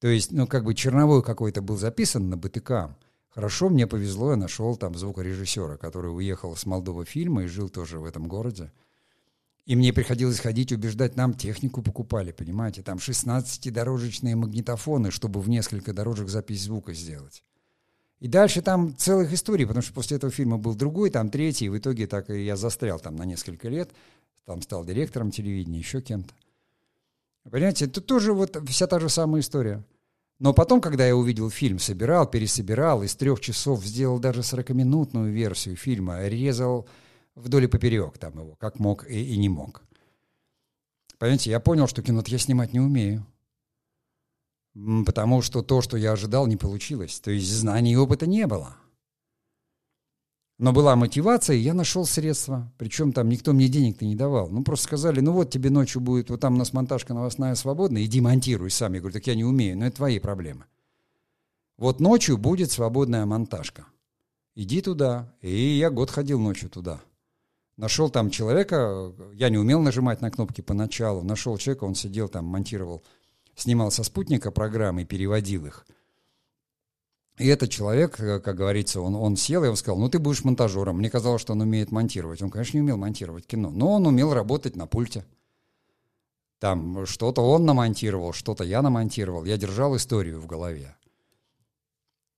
То 0.00 0.08
есть, 0.08 0.30
ну, 0.32 0.46
как 0.46 0.64
бы 0.64 0.74
черновой 0.74 1.22
какой-то 1.22 1.60
был 1.60 1.76
записан 1.76 2.28
на 2.28 2.36
БТК. 2.36 2.96
Хорошо, 3.30 3.68
мне 3.68 3.86
повезло, 3.86 4.30
я 4.30 4.36
нашел 4.36 4.76
там 4.76 4.94
звукорежиссера, 4.94 5.76
который 5.76 6.14
уехал 6.14 6.56
с 6.56 6.66
Молдовы 6.66 7.04
фильма 7.04 7.44
и 7.44 7.46
жил 7.46 7.68
тоже 7.68 7.98
в 7.98 8.04
этом 8.04 8.28
городе. 8.28 8.72
И 9.66 9.76
мне 9.76 9.92
приходилось 9.92 10.40
ходить, 10.40 10.72
убеждать, 10.72 11.16
нам 11.16 11.34
технику 11.34 11.82
покупали, 11.82 12.32
понимаете, 12.32 12.82
там 12.82 12.98
16-дорожечные 12.98 14.34
магнитофоны, 14.34 15.10
чтобы 15.10 15.40
в 15.40 15.48
несколько 15.48 15.92
дорожек 15.92 16.28
запись 16.28 16.62
звука 16.62 16.94
сделать. 16.94 17.44
И 18.20 18.28
дальше 18.28 18.62
там 18.62 18.96
целых 18.96 19.32
историй, 19.32 19.66
потому 19.66 19.82
что 19.82 19.92
после 19.92 20.16
этого 20.16 20.32
фильма 20.32 20.58
был 20.58 20.74
другой, 20.74 21.10
там 21.10 21.28
третий, 21.28 21.66
и 21.66 21.68
в 21.68 21.76
итоге 21.76 22.06
так 22.06 22.30
и 22.30 22.44
я 22.44 22.56
застрял 22.56 22.98
там 22.98 23.14
на 23.16 23.24
несколько 23.24 23.68
лет, 23.68 23.90
там 24.46 24.62
стал 24.62 24.84
директором 24.84 25.30
телевидения, 25.30 25.78
еще 25.78 26.00
кем-то. 26.00 26.32
Понимаете, 27.50 27.86
это 27.86 28.00
тоже 28.00 28.32
вот 28.32 28.56
вся 28.68 28.86
та 28.86 29.00
же 29.00 29.08
самая 29.08 29.40
история. 29.40 29.84
Но 30.38 30.54
потом, 30.54 30.80
когда 30.80 31.06
я 31.06 31.16
увидел 31.16 31.50
фильм, 31.50 31.78
собирал, 31.78 32.26
пересобирал, 32.26 33.02
из 33.02 33.14
трех 33.16 33.40
часов 33.40 33.84
сделал 33.84 34.18
даже 34.18 34.40
40-минутную 34.40 35.32
версию 35.32 35.76
фильма, 35.76 36.26
резал 36.26 36.88
вдоль 37.34 37.64
и 37.64 37.68
поперек 37.68 38.18
там 38.18 38.38
его, 38.38 38.54
как 38.56 38.78
мог 38.78 39.08
и, 39.08 39.34
и 39.34 39.36
не 39.36 39.48
мог. 39.48 39.82
Понимаете, 41.18 41.50
я 41.50 41.58
понял, 41.58 41.88
что 41.88 42.02
кино 42.02 42.22
я 42.26 42.38
снимать 42.38 42.72
не 42.72 42.80
умею. 42.80 43.26
Потому 45.06 45.42
что 45.42 45.62
то, 45.62 45.80
что 45.80 45.96
я 45.96 46.12
ожидал, 46.12 46.46
не 46.46 46.56
получилось. 46.56 47.18
То 47.18 47.32
есть 47.32 47.50
знаний 47.50 47.94
и 47.94 47.96
опыта 47.96 48.26
не 48.26 48.46
было. 48.46 48.76
Но 50.58 50.72
была 50.72 50.96
мотивация, 50.96 51.54
и 51.54 51.60
я 51.60 51.72
нашел 51.72 52.04
средства. 52.04 52.72
Причем 52.78 53.12
там 53.12 53.28
никто 53.28 53.52
мне 53.52 53.68
денег-то 53.68 54.04
не 54.04 54.16
давал. 54.16 54.48
Ну, 54.48 54.64
просто 54.64 54.86
сказали, 54.86 55.20
ну 55.20 55.32
вот 55.32 55.50
тебе 55.50 55.70
ночью 55.70 56.00
будет, 56.00 56.30
вот 56.30 56.40
там 56.40 56.54
у 56.54 56.58
нас 56.58 56.72
монтажка 56.72 57.14
новостная 57.14 57.54
свободная, 57.54 58.04
иди 58.04 58.20
монтируй 58.20 58.70
сам. 58.70 58.94
Я 58.94 59.00
говорю, 59.00 59.14
так 59.14 59.26
я 59.28 59.36
не 59.36 59.44
умею, 59.44 59.78
но 59.78 59.86
это 59.86 59.96
твои 59.96 60.18
проблемы. 60.18 60.64
Вот 61.76 62.00
ночью 62.00 62.36
будет 62.38 62.72
свободная 62.72 63.24
монтажка. 63.24 63.86
Иди 64.56 64.80
туда. 64.80 65.32
И 65.42 65.78
я 65.78 65.90
год 65.90 66.10
ходил 66.10 66.40
ночью 66.40 66.68
туда. 66.70 67.00
Нашел 67.76 68.10
там 68.10 68.28
человека, 68.28 69.12
я 69.34 69.50
не 69.50 69.58
умел 69.58 69.80
нажимать 69.80 70.20
на 70.20 70.32
кнопки 70.32 70.60
поначалу, 70.60 71.22
нашел 71.22 71.56
человека, 71.56 71.84
он 71.84 71.94
сидел 71.94 72.28
там, 72.28 72.44
монтировал, 72.46 73.04
снимал 73.54 73.92
со 73.92 74.02
спутника 74.02 74.50
программы, 74.50 75.04
переводил 75.04 75.66
их– 75.66 75.86
И 77.38 77.46
этот 77.46 77.70
человек, 77.70 78.18
э, 78.18 78.40
как 78.40 78.56
говорится, 78.56 79.00
он, 79.00 79.14
он 79.14 79.36
сел, 79.36 79.64
и 79.64 79.68
он 79.68 79.76
сказал, 79.76 79.98
ну 79.98 80.08
ты 80.08 80.18
будешь 80.18 80.44
монтажером. 80.44 80.98
Мне 80.98 81.08
казалось, 81.08 81.40
что 81.40 81.52
он 81.52 81.60
умеет 81.60 81.92
монтировать. 81.92 82.42
Он, 82.42 82.50
конечно, 82.50 82.76
не 82.76 82.82
умел 82.82 82.96
монтировать 82.96 83.46
кино, 83.46 83.70
но 83.70 83.92
он 83.92 84.06
умел 84.06 84.34
работать 84.34 84.76
на 84.76 84.86
пульте. 84.86 85.24
Там 86.58 87.06
что-то 87.06 87.42
он 87.42 87.64
намонтировал, 87.64 88.32
что-то 88.32 88.64
я 88.64 88.82
намонтировал. 88.82 89.44
Я 89.44 89.56
держал 89.56 89.96
историю 89.96 90.40
в 90.40 90.46
голове. 90.46 90.96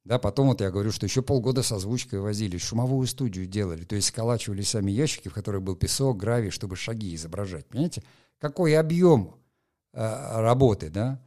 Да, 0.04 0.18
потом 0.18 0.48
вот 0.48 0.60
я 0.60 0.70
говорю, 0.70 0.92
что 0.92 1.06
еще 1.06 1.22
полгода 1.22 1.62
с 1.62 1.72
озвучкой 1.72 2.20
возились, 2.20 2.62
шумовую 2.62 3.06
студию 3.06 3.46
делали, 3.46 3.84
то 3.84 3.96
есть 3.96 4.08
сколачивали 4.08 4.62
сами 4.62 4.90
ящики, 4.90 5.28
в 5.28 5.34
которых 5.34 5.62
был 5.62 5.76
песок, 5.76 6.16
гравий, 6.16 6.50
чтобы 6.50 6.76
шаги 6.76 7.14
изображать. 7.14 7.66
Понимаете? 7.66 8.02
Какой 8.38 8.76
объем 8.76 9.36
э, 9.92 10.40
работы, 10.40 10.90
да? 10.90 11.22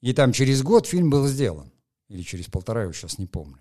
И 0.00 0.12
там 0.12 0.32
через 0.32 0.62
год 0.62 0.86
фильм 0.86 1.10
был 1.10 1.26
сделан. 1.26 1.72
Или 2.08 2.22
через 2.22 2.46
полтора, 2.46 2.84
я 2.84 2.92
сейчас 2.92 3.18
не 3.18 3.26
помню. 3.26 3.60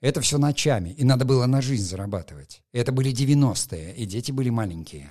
Это 0.00 0.20
все 0.20 0.38
ночами, 0.38 0.90
и 0.90 1.04
надо 1.04 1.24
было 1.24 1.46
на 1.46 1.60
жизнь 1.60 1.84
зарабатывать. 1.84 2.62
Это 2.72 2.90
были 2.90 3.12
90-е, 3.12 3.94
и 3.96 4.06
дети 4.06 4.32
были 4.32 4.48
маленькие. 4.48 5.10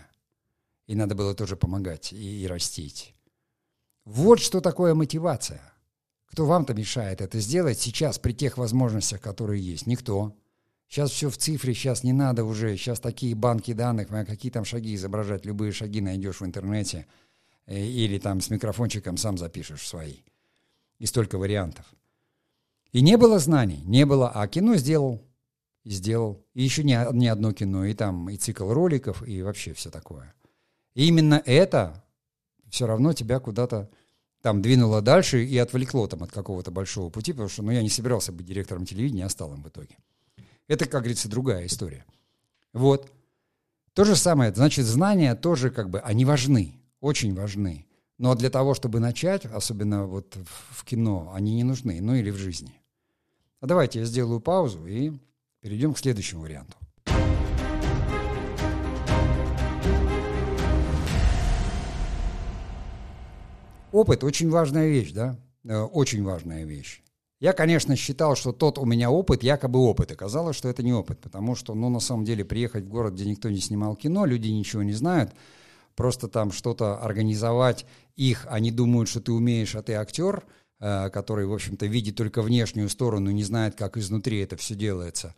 И 0.88 0.96
надо 0.96 1.14
было 1.14 1.36
тоже 1.36 1.56
помогать 1.56 2.12
и, 2.12 2.44
и 2.44 2.48
растить. 2.48 3.14
Вот 4.06 4.40
что 4.40 4.62
такое 4.62 4.96
мотивация. 4.96 5.62
Кто 6.26 6.46
вам-то 6.46 6.74
мешает 6.74 7.22
это 7.22 7.40
сделать 7.40 7.80
сейчас 7.80 8.18
при 8.18 8.34
тех 8.34 8.58
возможностях, 8.58 9.22
которые 9.22 9.64
есть? 9.64 9.86
Никто. 9.86 10.36
Сейчас 10.88 11.12
все 11.12 11.30
в 11.30 11.38
цифре, 11.38 11.76
сейчас 11.76 12.04
не 12.04 12.14
надо 12.14 12.44
уже, 12.44 12.76
сейчас 12.76 13.00
такие 13.00 13.36
банки 13.36 13.74
данных, 13.74 14.08
какие 14.08 14.52
там 14.52 14.66
шаги 14.66 14.96
изображать, 14.96 15.46
любые 15.46 15.72
шаги 15.72 16.02
найдешь 16.02 16.42
в 16.42 16.46
интернете 16.46 17.06
э, 17.68 17.80
или 17.80 18.18
там 18.18 18.42
с 18.42 18.50
микрофончиком 18.50 19.18
сам 19.18 19.38
запишешь 19.38 19.88
свои. 19.88 20.18
И 20.98 21.06
столько 21.06 21.38
вариантов. 21.38 21.86
И 22.92 23.02
не 23.02 23.18
было 23.18 23.40
знаний, 23.40 23.82
не 23.86 24.06
было, 24.06 24.30
а 24.30 24.48
кино 24.48 24.76
сделал, 24.76 25.22
и 25.84 25.92
сделал. 25.92 26.44
И 26.54 26.64
еще 26.64 26.84
не, 26.84 27.00
не 27.14 27.28
одно 27.28 27.54
кино, 27.54 27.86
и 27.86 27.94
там 27.94 28.30
и 28.30 28.38
цикл 28.38 28.72
роликов, 28.72 29.28
и 29.28 29.42
вообще 29.42 29.74
все 29.74 29.90
такое. 29.90 30.34
И 30.96 31.08
именно 31.08 31.42
это 31.46 32.04
все 32.70 32.88
равно 32.88 33.14
тебя 33.14 33.40
куда-то 33.40 33.90
там 34.42 34.62
двинуло 34.62 35.02
дальше 35.02 35.44
и 35.44 35.58
отвлекло 35.58 36.08
там 36.08 36.24
от 36.24 36.32
какого-то 36.32 36.72
большого 36.72 37.10
пути, 37.10 37.34
потому 37.34 37.50
что 37.50 37.64
ну, 37.64 37.72
я 37.72 37.82
не 37.82 37.90
собирался 37.90 38.32
быть 38.32 38.46
директором 38.46 38.86
телевидения, 38.86 39.26
а 39.26 39.30
стал 39.30 39.54
им 39.54 39.64
в 39.64 39.68
итоге. 39.68 39.98
Это, 40.68 40.86
как 40.86 41.02
говорится, 41.02 41.30
другая 41.30 41.66
история. 41.66 42.06
Вот. 42.74 43.12
То 43.94 44.04
же 44.06 44.16
самое, 44.16 44.54
значит, 44.54 44.86
знания 44.86 45.36
тоже 45.36 45.72
как 45.72 45.90
бы, 45.90 46.00
они 46.00 46.24
важны, 46.26 46.76
очень 47.02 47.34
важны. 47.34 47.86
Но 48.18 48.36
для 48.36 48.50
того, 48.50 48.74
чтобы 48.74 49.00
начать, 49.00 49.46
особенно 49.46 50.06
вот 50.06 50.38
в 50.72 50.84
кино, 50.86 51.32
они 51.34 51.56
не 51.56 51.64
нужны, 51.64 52.00
ну 52.02 52.16
или 52.16 52.30
в 52.30 52.38
жизни. 52.38 52.79
А 53.62 53.66
давайте 53.66 54.00
я 54.00 54.06
сделаю 54.06 54.40
паузу 54.40 54.86
и 54.86 55.12
перейдем 55.62 55.94
к 55.94 56.00
следующему 56.00 56.44
варианту. 56.44 56.78
Опыт 63.92 64.24
очень 64.24 64.50
важная 64.50 64.88
вещь, 64.88 65.12
да? 65.12 65.38
Э, 65.66 65.82
очень 65.82 66.24
важная 66.24 66.64
вещь. 66.64 67.04
Я, 67.42 67.54
конечно, 67.54 67.96
считал, 67.96 68.36
что 68.36 68.54
тот 68.54 68.78
у 68.78 68.86
меня 68.86 69.12
опыт, 69.12 69.44
якобы 69.44 69.80
опыт. 69.80 70.12
Оказалось, 70.12 70.56
что 70.56 70.70
это 70.70 70.84
не 70.84 70.94
опыт, 70.94 71.20
потому 71.20 71.56
что, 71.56 71.74
ну, 71.74 71.90
на 71.90 72.00
самом 72.00 72.24
деле, 72.24 72.46
приехать 72.46 72.86
в 72.86 72.90
город, 72.90 73.14
где 73.14 73.26
никто 73.26 73.50
не 73.50 73.60
снимал 73.60 73.96
кино, 73.96 74.26
люди 74.26 74.48
ничего 74.48 74.84
не 74.84 74.94
знают, 74.94 75.32
просто 75.96 76.28
там 76.28 76.52
что-то 76.52 76.98
организовать 76.98 77.86
их, 78.16 78.46
они 78.50 78.72
думают, 78.72 79.10
что 79.10 79.22
ты 79.22 79.32
умеешь, 79.32 79.76
а 79.76 79.82
ты 79.82 79.94
актер, 79.94 80.46
который, 80.80 81.46
в 81.46 81.54
общем-то, 81.54 81.86
видит 81.86 82.16
только 82.16 82.42
внешнюю 82.42 82.90
сторону, 82.90 83.32
не 83.32 83.44
знает, 83.44 83.76
как 83.76 83.98
изнутри 83.98 84.40
это 84.40 84.56
все 84.56 84.76
делается. 84.76 85.36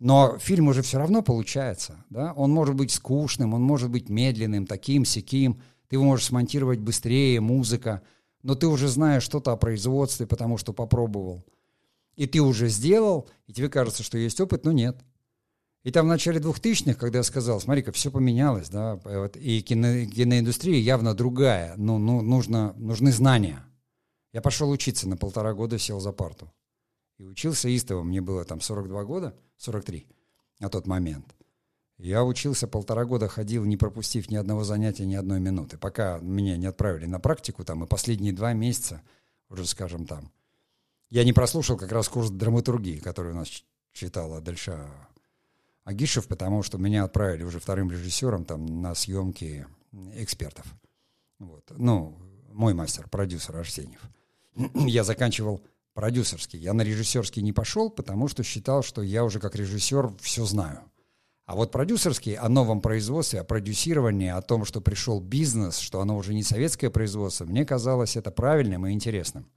Но 0.00 0.38
фильм 0.38 0.68
уже 0.68 0.82
все 0.82 0.98
равно 0.98 1.22
получается, 1.22 2.04
да? 2.08 2.32
Он 2.32 2.50
может 2.50 2.74
быть 2.74 2.90
скучным, 2.90 3.54
он 3.54 3.62
может 3.62 3.90
быть 3.90 4.08
медленным, 4.08 4.66
таким, 4.66 5.04
сяким, 5.04 5.60
ты 5.88 5.96
его 5.96 6.04
можешь 6.04 6.26
смонтировать 6.26 6.78
быстрее, 6.78 7.40
музыка, 7.40 8.02
но 8.42 8.54
ты 8.54 8.66
уже 8.66 8.88
знаешь 8.88 9.22
что-то 9.22 9.52
о 9.52 9.56
производстве, 9.56 10.26
потому 10.26 10.56
что 10.56 10.72
попробовал. 10.72 11.44
И 12.16 12.26
ты 12.26 12.40
уже 12.40 12.68
сделал, 12.68 13.28
и 13.46 13.52
тебе 13.52 13.68
кажется, 13.68 14.02
что 14.02 14.16
есть 14.16 14.40
опыт, 14.40 14.64
но 14.64 14.72
нет. 14.72 14.96
И 15.82 15.90
там 15.90 16.06
в 16.06 16.08
начале 16.08 16.40
2000-х, 16.40 16.94
когда 16.94 17.18
я 17.18 17.22
сказал, 17.22 17.60
смотри-ка, 17.60 17.92
все 17.92 18.10
поменялось, 18.10 18.68
да, 18.68 19.00
и 19.34 19.62
кино, 19.62 20.06
киноиндустрия 20.06 20.78
явно 20.78 21.14
другая, 21.14 21.74
ну, 21.76 21.98
ну, 21.98 22.20
нужно, 22.20 22.74
нужны 22.76 23.12
знания. 23.12 23.64
Я 24.32 24.40
пошел 24.40 24.70
учиться 24.70 25.08
на 25.08 25.16
полтора 25.16 25.54
года, 25.54 25.78
сел 25.78 26.00
за 26.00 26.12
парту. 26.12 26.52
И 27.18 27.24
учился 27.24 27.68
истово, 27.68 28.02
мне 28.02 28.20
было 28.20 28.44
там 28.44 28.60
42 28.60 29.04
года, 29.04 29.36
43 29.58 30.06
на 30.60 30.68
тот 30.68 30.86
момент. 30.86 31.34
Я 31.98 32.24
учился 32.24 32.66
полтора 32.66 33.04
года, 33.04 33.28
ходил, 33.28 33.64
не 33.66 33.76
пропустив 33.76 34.30
ни 34.30 34.36
одного 34.36 34.64
занятия, 34.64 35.04
ни 35.04 35.14
одной 35.14 35.38
минуты, 35.38 35.76
пока 35.76 36.18
меня 36.18 36.56
не 36.56 36.66
отправили 36.66 37.04
на 37.04 37.20
практику 37.20 37.62
там, 37.62 37.84
и 37.84 37.86
последние 37.86 38.32
два 38.32 38.54
месяца, 38.54 39.02
уже 39.50 39.66
скажем 39.66 40.06
там, 40.06 40.32
я 41.10 41.24
не 41.24 41.34
прослушал 41.34 41.76
как 41.76 41.92
раз 41.92 42.08
курс 42.08 42.30
драматургии, 42.30 43.00
который 43.00 43.32
у 43.32 43.36
нас 43.36 43.64
читала 43.92 44.40
Дальша 44.40 44.88
Агишев, 45.84 46.26
потому 46.26 46.62
что 46.62 46.78
меня 46.78 47.04
отправили 47.04 47.42
уже 47.42 47.58
вторым 47.58 47.90
режиссером 47.90 48.44
там 48.44 48.80
на 48.80 48.94
съемки 48.94 49.66
экспертов. 50.14 50.64
Вот. 51.38 51.64
Ну, 51.76 52.16
мой 52.52 52.74
мастер, 52.74 53.08
продюсер 53.08 53.56
Арсеньев. 53.56 54.00
я 54.74 55.04
заканчивал 55.04 55.62
продюсерский. 55.94 56.58
Я 56.58 56.72
на 56.72 56.82
режиссерский 56.82 57.42
не 57.42 57.52
пошел, 57.52 57.90
потому 57.90 58.28
что 58.28 58.42
считал, 58.42 58.82
что 58.82 59.02
я 59.02 59.24
уже 59.24 59.40
как 59.40 59.54
режиссер 59.56 60.12
все 60.20 60.44
знаю. 60.44 60.80
А 61.46 61.56
вот 61.56 61.72
продюсерский 61.72 62.34
о 62.34 62.48
новом 62.48 62.80
производстве, 62.80 63.40
о 63.40 63.44
продюсировании, 63.44 64.28
о 64.28 64.40
том, 64.40 64.64
что 64.64 64.80
пришел 64.80 65.20
бизнес, 65.20 65.78
что 65.78 66.00
оно 66.00 66.16
уже 66.16 66.32
не 66.32 66.44
советское 66.44 66.90
производство, 66.90 67.44
мне 67.44 67.64
казалось 67.64 68.16
это 68.16 68.30
правильным 68.30 68.86
и 68.86 68.92
интересным. 68.92 69.50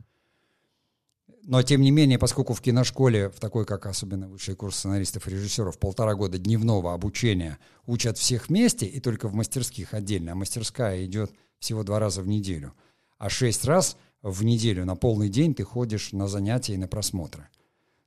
Но, 1.46 1.62
тем 1.62 1.82
не 1.82 1.92
менее, 1.92 2.18
поскольку 2.18 2.54
в 2.54 2.62
киношколе, 2.62 3.30
в 3.30 3.40
такой, 3.40 3.66
как 3.66 3.86
особенно 3.86 4.30
высший 4.30 4.56
курс 4.56 4.78
сценаристов 4.78 5.28
и 5.28 5.32
режиссеров, 5.32 5.78
полтора 5.78 6.16
года 6.16 6.38
дневного 6.38 6.94
обучения 6.94 7.60
учат 7.86 8.18
всех 8.18 8.48
вместе 8.48 8.86
и 8.86 9.00
только 9.02 9.28
в 9.28 9.36
мастерских 9.36 9.94
отдельно, 9.94 10.32
а 10.32 10.36
мастерская 10.36 11.06
идет 11.06 11.32
всего 11.60 11.84
два 11.84 12.00
раза 12.00 12.22
в 12.22 12.28
неделю, 12.28 12.74
а 13.18 13.30
шесть 13.30 13.66
раз 13.66 13.98
в 14.24 14.44
неделю 14.44 14.86
на 14.86 14.96
полный 14.96 15.30
день 15.30 15.54
ты 15.54 15.64
ходишь 15.64 16.12
на 16.12 16.28
занятия 16.28 16.74
и 16.74 16.78
на 16.78 16.88
просмотры– 16.88 17.48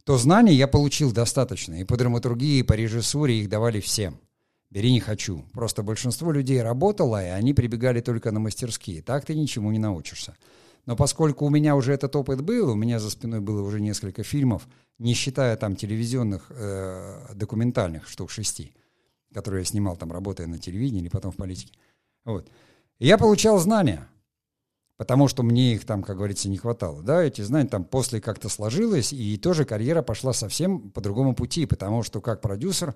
то 0.06 0.16
знаний 0.18 0.54
я 0.54 0.68
получил 0.68 1.12
достаточно. 1.12 1.74
И 1.80 1.84
по 1.84 1.96
драматургии, 1.96 2.60
и 2.60 2.62
по 2.62 2.74
режиссуре 2.74 3.40
их 3.40 3.48
давали 3.48 3.80
всем. 3.80 4.20
Бери 4.70 4.92
не 4.92 5.00
хочу. 5.00 5.44
Просто 5.52 5.82
большинство 5.82 6.30
людей 6.30 6.62
работало, 6.62 7.20
и 7.20 7.28
они 7.28 7.54
прибегали 7.54 8.00
только 8.00 8.30
на 8.30 8.38
мастерские. 8.38 9.02
Так 9.02 9.24
ты 9.24 9.34
ничему 9.34 9.72
не 9.72 9.80
научишься. 9.80 10.36
Но 10.86 10.94
поскольку 10.94 11.44
у 11.44 11.50
меня 11.50 11.74
уже 11.74 11.92
этот 11.92 12.14
опыт 12.14 12.40
был, 12.40 12.70
у 12.70 12.76
меня 12.76 13.00
за 13.00 13.10
спиной 13.10 13.40
было 13.40 13.62
уже 13.62 13.80
несколько 13.80 14.22
фильмов, 14.22 14.68
не 15.00 15.12
считая 15.12 15.56
там 15.56 15.74
телевизионных 15.74 16.46
э, 16.50 17.34
документальных 17.34 18.08
штук 18.08 18.30
шести, 18.30 18.72
которые 19.34 19.62
я 19.62 19.64
снимал 19.64 19.96
там, 19.96 20.12
работая 20.12 20.46
на 20.46 20.58
телевидении 20.58 21.00
или 21.00 21.08
потом 21.08 21.32
в 21.32 21.36
политике. 21.36 21.72
Вот. 22.24 22.48
Я 23.00 23.18
получал 23.18 23.58
знания 23.58 24.06
потому 24.96 25.28
что 25.28 25.42
мне 25.42 25.74
их 25.74 25.84
там, 25.84 26.02
как 26.02 26.16
говорится, 26.16 26.48
не 26.48 26.56
хватало. 26.56 27.02
Да, 27.02 27.22
эти 27.22 27.42
знания 27.42 27.68
там 27.68 27.84
после 27.84 28.20
как-то 28.20 28.48
сложилось, 28.48 29.12
и 29.12 29.36
тоже 29.36 29.64
карьера 29.64 30.02
пошла 30.02 30.32
совсем 30.32 30.90
по 30.90 31.00
другому 31.00 31.34
пути, 31.34 31.66
потому 31.66 32.02
что 32.02 32.20
как 32.20 32.40
продюсер 32.40 32.94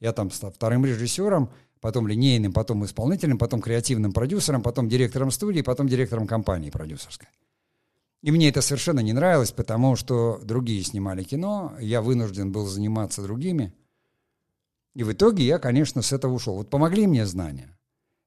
я 0.00 0.12
там 0.12 0.30
стал 0.30 0.50
вторым 0.50 0.84
режиссером, 0.84 1.50
потом 1.80 2.08
линейным, 2.08 2.52
потом 2.52 2.84
исполнительным, 2.84 3.38
потом 3.38 3.60
креативным 3.60 4.12
продюсером, 4.12 4.62
потом 4.62 4.88
директором 4.88 5.30
студии, 5.30 5.62
потом 5.62 5.88
директором 5.88 6.26
компании 6.26 6.70
продюсерской. 6.70 7.28
И 8.22 8.30
мне 8.30 8.48
это 8.48 8.62
совершенно 8.62 9.00
не 9.00 9.12
нравилось, 9.12 9.52
потому 9.52 9.96
что 9.96 10.40
другие 10.42 10.82
снимали 10.82 11.24
кино, 11.24 11.74
я 11.80 12.00
вынужден 12.00 12.52
был 12.52 12.66
заниматься 12.66 13.22
другими. 13.22 13.72
И 14.94 15.02
в 15.02 15.12
итоге 15.12 15.44
я, 15.44 15.58
конечно, 15.58 16.02
с 16.02 16.12
этого 16.12 16.34
ушел. 16.34 16.54
Вот 16.54 16.70
помогли 16.70 17.06
мне 17.06 17.26
знания. 17.26 17.76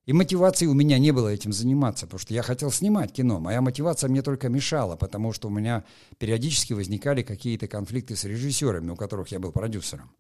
И 0.06 0.13
мотивации 0.13 0.68
у 0.68 0.74
меня 0.74 1.00
не 1.00 1.12
было 1.12 1.30
этим 1.30 1.52
заниматься, 1.52 2.06
потому 2.06 2.20
что 2.20 2.34
я 2.34 2.44
хотел 2.44 2.72
снимать 2.72 3.12
кино. 3.12 3.39
Моя 3.39 3.62
мотивация 3.62 4.08
мне 4.08 4.22
только 4.22 4.50
мешала, 4.50 4.96
потому 4.96 5.34
что 5.34 5.48
у 5.48 5.52
меня 5.52 5.84
периодически 6.20 6.74
возникали 6.74 7.24
какие-то 7.24 7.68
конфликты 7.68 8.15
с 8.15 8.24
режиссерами, 8.24 8.91
у 8.91 8.96
которых 8.96 9.30
я 9.30 9.39
был 9.39 9.52
продюсером. 9.52 10.12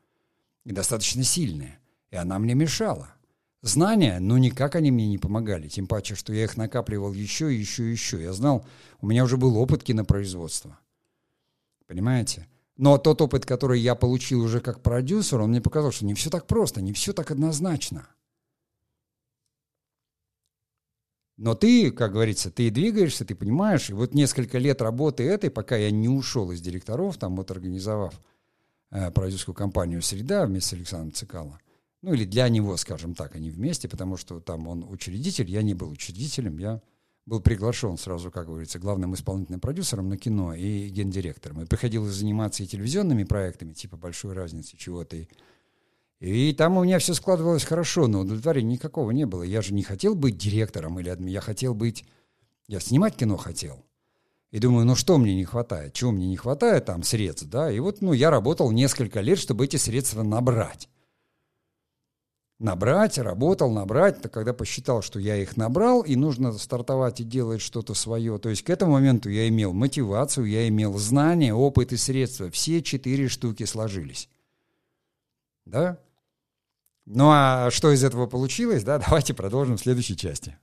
И 0.63 0.71
достаточно 0.71 1.23
сильные. 1.23 1.79
И 2.09 2.15
она 2.15 2.39
мне 2.39 2.55
мешала. 2.55 3.13
Знания, 3.61 4.19
ну 4.19 4.37
никак 4.37 4.75
они 4.75 4.89
мне 4.91 5.07
не 5.07 5.19
помогали. 5.19 5.67
Тем 5.67 5.85
паче, 5.85 6.15
что 6.15 6.33
я 6.33 6.45
их 6.45 6.57
накапливал 6.57 7.13
еще, 7.13 7.55
еще, 7.55 7.91
еще. 7.91 8.21
Я 8.21 8.33
знал, 8.33 8.65
у 9.01 9.07
меня 9.07 9.23
уже 9.23 9.37
был 9.37 9.55
опыт 9.57 9.83
кинопроизводства. 9.83 10.79
Понимаете? 11.87 12.47
Но 12.77 12.97
тот 12.97 13.21
опыт, 13.21 13.45
который 13.45 13.79
я 13.79 13.93
получил 13.93 14.41
уже 14.41 14.59
как 14.59 14.81
продюсер, 14.81 15.41
он 15.41 15.51
мне 15.51 15.61
показал, 15.61 15.91
что 15.91 16.05
не 16.05 16.15
все 16.15 16.29
так 16.29 16.47
просто, 16.47 16.81
не 16.81 16.91
все 16.91 17.13
так 17.13 17.29
однозначно. 17.29 18.07
Но 21.37 21.53
ты, 21.53 21.91
как 21.91 22.13
говорится, 22.13 22.49
ты 22.49 22.69
двигаешься, 22.69 23.25
ты 23.25 23.35
понимаешь, 23.35 23.89
и 23.89 23.93
вот 23.93 24.13
несколько 24.13 24.57
лет 24.57 24.81
работы 24.81 25.23
этой, 25.23 25.49
пока 25.49 25.75
я 25.75 25.91
не 25.91 26.07
ушел 26.07 26.51
из 26.51 26.61
директоров, 26.61 27.17
там 27.17 27.35
вот 27.35 27.51
организовав 27.51 28.21
э, 28.91 29.11
продюсерскую 29.11 29.53
компанию 29.53 30.01
«Среда» 30.01 30.45
вместе 30.45 30.69
с 30.69 30.73
Александром 30.73 31.11
Цикало, 31.11 31.59
ну 32.01 32.13
или 32.13 32.23
для 32.23 32.47
него, 32.47 32.77
скажем 32.77 33.15
так, 33.15 33.35
они 33.35 33.49
вместе, 33.49 33.89
потому 33.89 34.15
что 34.15 34.39
там 34.39 34.67
он 34.67 34.85
учредитель, 34.87 35.49
я 35.49 35.61
не 35.61 35.73
был 35.73 35.89
учредителем, 35.89 36.57
я 36.57 36.81
был 37.25 37.41
приглашен 37.41 37.97
сразу, 37.97 38.31
как 38.31 38.45
говорится, 38.45 38.79
главным 38.79 39.13
исполнительным 39.13 39.59
продюсером 39.59 40.09
на 40.09 40.17
кино 40.17 40.53
и 40.53 40.87
гендиректором. 40.89 41.61
И 41.61 41.65
приходилось 41.65 42.13
заниматься 42.13 42.63
и 42.63 42.67
телевизионными 42.67 43.23
проектами, 43.23 43.73
типа 43.73 43.97
«Большой 43.97 44.33
разницы», 44.33 44.77
чего-то, 44.77 45.17
и 45.17 45.27
и 46.19 46.53
там 46.53 46.77
у 46.77 46.83
меня 46.83 46.99
все 46.99 47.13
складывалось 47.13 47.63
хорошо, 47.63 48.07
но 48.07 48.21
удовлетворения 48.21 48.73
никакого 48.73 49.11
не 49.11 49.25
было. 49.25 49.43
Я 49.43 49.61
же 49.61 49.73
не 49.73 49.83
хотел 49.83 50.15
быть 50.15 50.37
директором 50.37 50.99
или 50.99 51.09
адми, 51.09 51.29
я 51.31 51.41
хотел 51.41 51.73
быть... 51.73 52.05
Я 52.67 52.79
снимать 52.79 53.15
кино 53.15 53.37
хотел. 53.37 53.85
И 54.51 54.59
думаю, 54.59 54.85
ну 54.85 54.95
что 54.95 55.17
мне 55.17 55.35
не 55.35 55.43
хватает? 55.43 55.93
Чего 55.93 56.11
мне 56.11 56.27
не 56.27 56.37
хватает? 56.37 56.85
Там 56.85 57.03
средств, 57.03 57.45
да? 57.47 57.69
И 57.69 57.79
вот, 57.79 58.01
ну, 58.01 58.13
я 58.13 58.29
работал 58.29 58.71
несколько 58.71 59.19
лет, 59.19 59.37
чтобы 59.37 59.65
эти 59.65 59.75
средства 59.75 60.23
набрать. 60.23 60.87
Набрать, 62.57 63.17
работал, 63.17 63.69
набрать. 63.69 64.21
То 64.21 64.29
когда 64.29 64.53
посчитал, 64.53 65.01
что 65.01 65.19
я 65.19 65.35
их 65.35 65.57
набрал, 65.57 66.01
и 66.01 66.15
нужно 66.15 66.53
стартовать 66.53 67.19
и 67.19 67.25
делать 67.25 67.59
что-то 67.59 67.93
свое. 67.93 68.37
То 68.39 68.49
есть 68.49 68.63
к 68.63 68.69
этому 68.69 68.93
моменту 68.93 69.29
я 69.29 69.47
имел 69.49 69.73
мотивацию, 69.73 70.45
я 70.45 70.67
имел 70.69 70.97
знания, 70.97 71.53
опыт 71.53 71.91
и 71.91 71.97
средства. 71.97 72.49
Все 72.49 72.81
четыре 72.81 73.27
штуки 73.27 73.65
сложились. 73.65 74.29
Да? 75.65 75.99
Ну 77.05 77.29
а 77.29 77.69
что 77.69 77.91
из 77.91 78.03
этого 78.03 78.25
получилось, 78.25 78.83
да, 78.83 78.97
давайте 79.05 79.33
продолжим 79.33 79.77
в 79.77 79.81
следующей 79.81 80.17
части. 80.17 80.57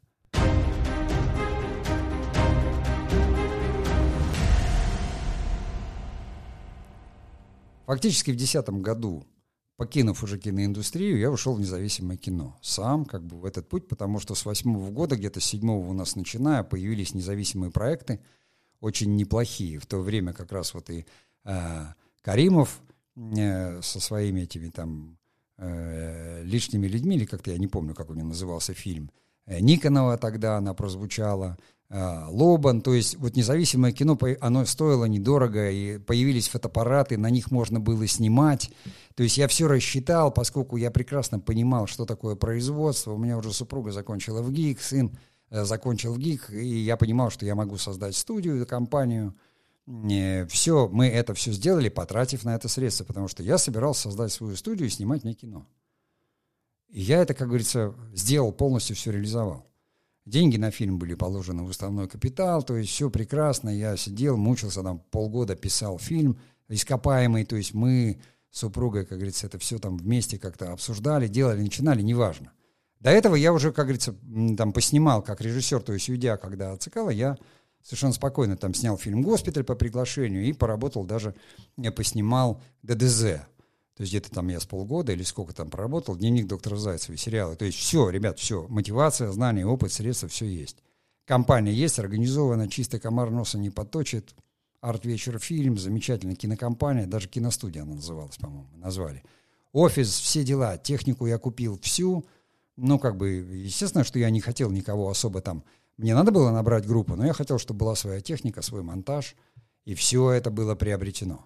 Фактически 7.86 8.30
в 8.30 8.36
2010 8.36 8.68
году, 8.80 9.26
покинув 9.76 10.22
уже 10.22 10.38
киноиндустрию, 10.38 11.18
я 11.18 11.30
ушел 11.30 11.54
в 11.54 11.60
независимое 11.60 12.16
кино. 12.16 12.58
Сам 12.62 13.04
как 13.04 13.24
бы 13.24 13.38
в 13.38 13.44
этот 13.44 13.68
путь, 13.68 13.86
потому 13.86 14.18
что 14.18 14.34
с 14.34 14.44
восьмого 14.44 14.90
года, 14.90 15.16
где-то 15.16 15.40
с 15.40 15.44
седьмого 15.44 15.86
у 15.88 15.92
нас 15.92 16.16
начиная, 16.16 16.62
появились 16.62 17.14
независимые 17.14 17.70
проекты, 17.70 18.20
очень 18.80 19.14
неплохие. 19.16 19.78
В 19.78 19.86
то 19.86 19.98
время 19.98 20.32
как 20.32 20.52
раз 20.52 20.74
вот 20.74 20.90
и 20.90 21.06
э, 21.44 21.86
Каримов 22.22 22.80
э, 23.16 23.82
со 23.82 24.00
своими 24.00 24.40
этими 24.40 24.70
там 24.70 25.18
э, 25.58 26.42
лишними 26.44 26.86
людьми, 26.86 27.16
или 27.16 27.24
как-то 27.24 27.50
я 27.50 27.58
не 27.58 27.66
помню, 27.66 27.94
как 27.94 28.10
у 28.10 28.14
него 28.14 28.28
назывался 28.28 28.74
фильм. 28.74 29.10
Э, 29.46 29.60
Никонова 29.60 30.18
тогда 30.18 30.56
она 30.56 30.74
прозвучала, 30.74 31.56
э, 31.88 32.26
Лобан, 32.28 32.80
то 32.80 32.94
есть 32.94 33.16
вот 33.16 33.36
независимое 33.36 33.92
кино, 33.92 34.18
оно 34.40 34.64
стоило 34.64 35.04
недорого, 35.04 35.70
и 35.70 35.98
появились 35.98 36.48
фотоаппараты, 36.48 37.18
на 37.18 37.30
них 37.30 37.50
можно 37.50 37.80
было 37.80 38.06
снимать. 38.06 38.70
То 39.14 39.22
есть 39.22 39.36
я 39.36 39.48
все 39.48 39.68
рассчитал, 39.68 40.30
поскольку 40.32 40.76
я 40.76 40.90
прекрасно 40.90 41.38
понимал, 41.38 41.86
что 41.86 42.06
такое 42.06 42.34
производство. 42.34 43.12
У 43.12 43.18
меня 43.18 43.36
уже 43.36 43.52
супруга 43.52 43.92
закончила 43.92 44.42
в 44.42 44.52
ГИК, 44.52 44.80
сын 44.80 45.18
э, 45.50 45.64
закончил 45.64 46.14
в 46.14 46.18
ГИК, 46.18 46.50
и 46.50 46.78
я 46.80 46.96
понимал, 46.96 47.30
что 47.30 47.46
я 47.46 47.54
могу 47.54 47.76
создать 47.76 48.16
студию, 48.16 48.66
компанию– 48.66 49.34
все, 49.86 50.88
мы 50.88 51.08
это 51.08 51.34
все 51.34 51.52
сделали, 51.52 51.88
потратив 51.88 52.44
на 52.44 52.54
это 52.54 52.68
средства, 52.68 53.04
потому 53.04 53.28
что 53.28 53.42
я 53.42 53.58
собирался 53.58 54.02
создать 54.02 54.32
свою 54.32 54.56
студию 54.56 54.86
и 54.86 54.90
снимать 54.90 55.24
мне 55.24 55.34
кино. 55.34 55.66
И 56.88 57.00
я 57.00 57.22
это, 57.22 57.34
как 57.34 57.48
говорится, 57.48 57.94
сделал, 58.12 58.52
полностью 58.52 58.94
все 58.94 59.10
реализовал. 59.10 59.66
Деньги 60.24 60.56
на 60.56 60.70
фильм 60.70 60.98
были 60.98 61.14
положены 61.14 61.64
в 61.64 61.68
уставной 61.68 62.08
капитал, 62.08 62.62
то 62.62 62.76
есть 62.76 62.90
все 62.90 63.10
прекрасно. 63.10 63.70
Я 63.70 63.96
сидел, 63.96 64.36
мучился 64.36 64.82
там 64.82 65.00
полгода, 65.10 65.56
писал 65.56 65.98
фильм 65.98 66.38
ископаемый, 66.68 67.44
то 67.44 67.56
есть 67.56 67.74
мы 67.74 68.20
с 68.50 68.60
супругой, 68.60 69.04
как 69.04 69.18
говорится, 69.18 69.46
это 69.46 69.58
все 69.58 69.78
там 69.78 69.96
вместе 69.96 70.38
как-то 70.38 70.72
обсуждали, 70.72 71.26
делали, 71.26 71.62
начинали, 71.62 72.02
неважно. 72.02 72.52
До 73.00 73.10
этого 73.10 73.34
я 73.34 73.52
уже, 73.52 73.72
как 73.72 73.86
говорится, 73.86 74.14
там 74.56 74.72
поснимал 74.72 75.22
как 75.22 75.40
режиссер, 75.40 75.82
то 75.82 75.92
есть 75.92 76.08
уйдя, 76.08 76.36
когда 76.36 76.72
отцекала, 76.72 77.10
я 77.10 77.36
совершенно 77.82 78.12
спокойно 78.12 78.56
там 78.56 78.74
снял 78.74 78.96
фильм 78.96 79.22
«Госпиталь» 79.22 79.64
по 79.64 79.74
приглашению 79.74 80.44
и 80.44 80.52
поработал 80.52 81.04
даже, 81.04 81.34
я 81.76 81.92
поснимал 81.92 82.62
ДДЗ. 82.82 83.42
То 83.96 84.02
есть 84.02 84.12
где-то 84.12 84.30
там 84.30 84.48
я 84.48 84.58
с 84.58 84.64
полгода 84.64 85.12
или 85.12 85.22
сколько 85.22 85.54
там 85.54 85.68
проработал, 85.68 86.16
дневник 86.16 86.46
доктора 86.46 86.76
Зайцева, 86.76 87.16
сериалы. 87.16 87.56
То 87.56 87.66
есть 87.66 87.78
все, 87.78 88.08
ребят, 88.08 88.38
все, 88.38 88.66
мотивация, 88.68 89.30
знания, 89.30 89.66
опыт, 89.66 89.92
средства, 89.92 90.28
все 90.28 90.46
есть. 90.46 90.78
Компания 91.26 91.72
есть, 91.72 91.98
организована, 91.98 92.68
чисто 92.68 92.98
комар 92.98 93.30
носа 93.30 93.58
не 93.58 93.70
подточит. 93.70 94.34
Арт-вечер 94.80 95.38
фильм, 95.38 95.78
замечательная 95.78 96.34
кинокомпания, 96.34 97.06
даже 97.06 97.28
киностудия 97.28 97.82
она 97.82 97.94
называлась, 97.94 98.36
по-моему, 98.36 98.66
назвали. 98.76 99.22
Офис, 99.72 100.08
все 100.18 100.42
дела, 100.42 100.76
технику 100.78 101.26
я 101.26 101.38
купил 101.38 101.78
всю. 101.80 102.26
Ну, 102.76 102.98
как 102.98 103.16
бы, 103.16 103.30
естественно, 103.30 104.02
что 104.02 104.18
я 104.18 104.30
не 104.30 104.40
хотел 104.40 104.70
никого 104.70 105.08
особо 105.08 105.40
там 105.40 105.62
мне 106.02 106.14
надо 106.14 106.32
было 106.32 106.50
набрать 106.50 106.86
группу, 106.86 107.14
но 107.16 107.24
я 107.24 107.32
хотел, 107.32 107.58
чтобы 107.58 107.78
была 107.78 107.94
своя 107.94 108.20
техника, 108.20 108.60
свой 108.60 108.82
монтаж, 108.82 109.36
и 109.84 109.94
все 109.94 110.30
это 110.30 110.50
было 110.50 110.74
приобретено. 110.74 111.44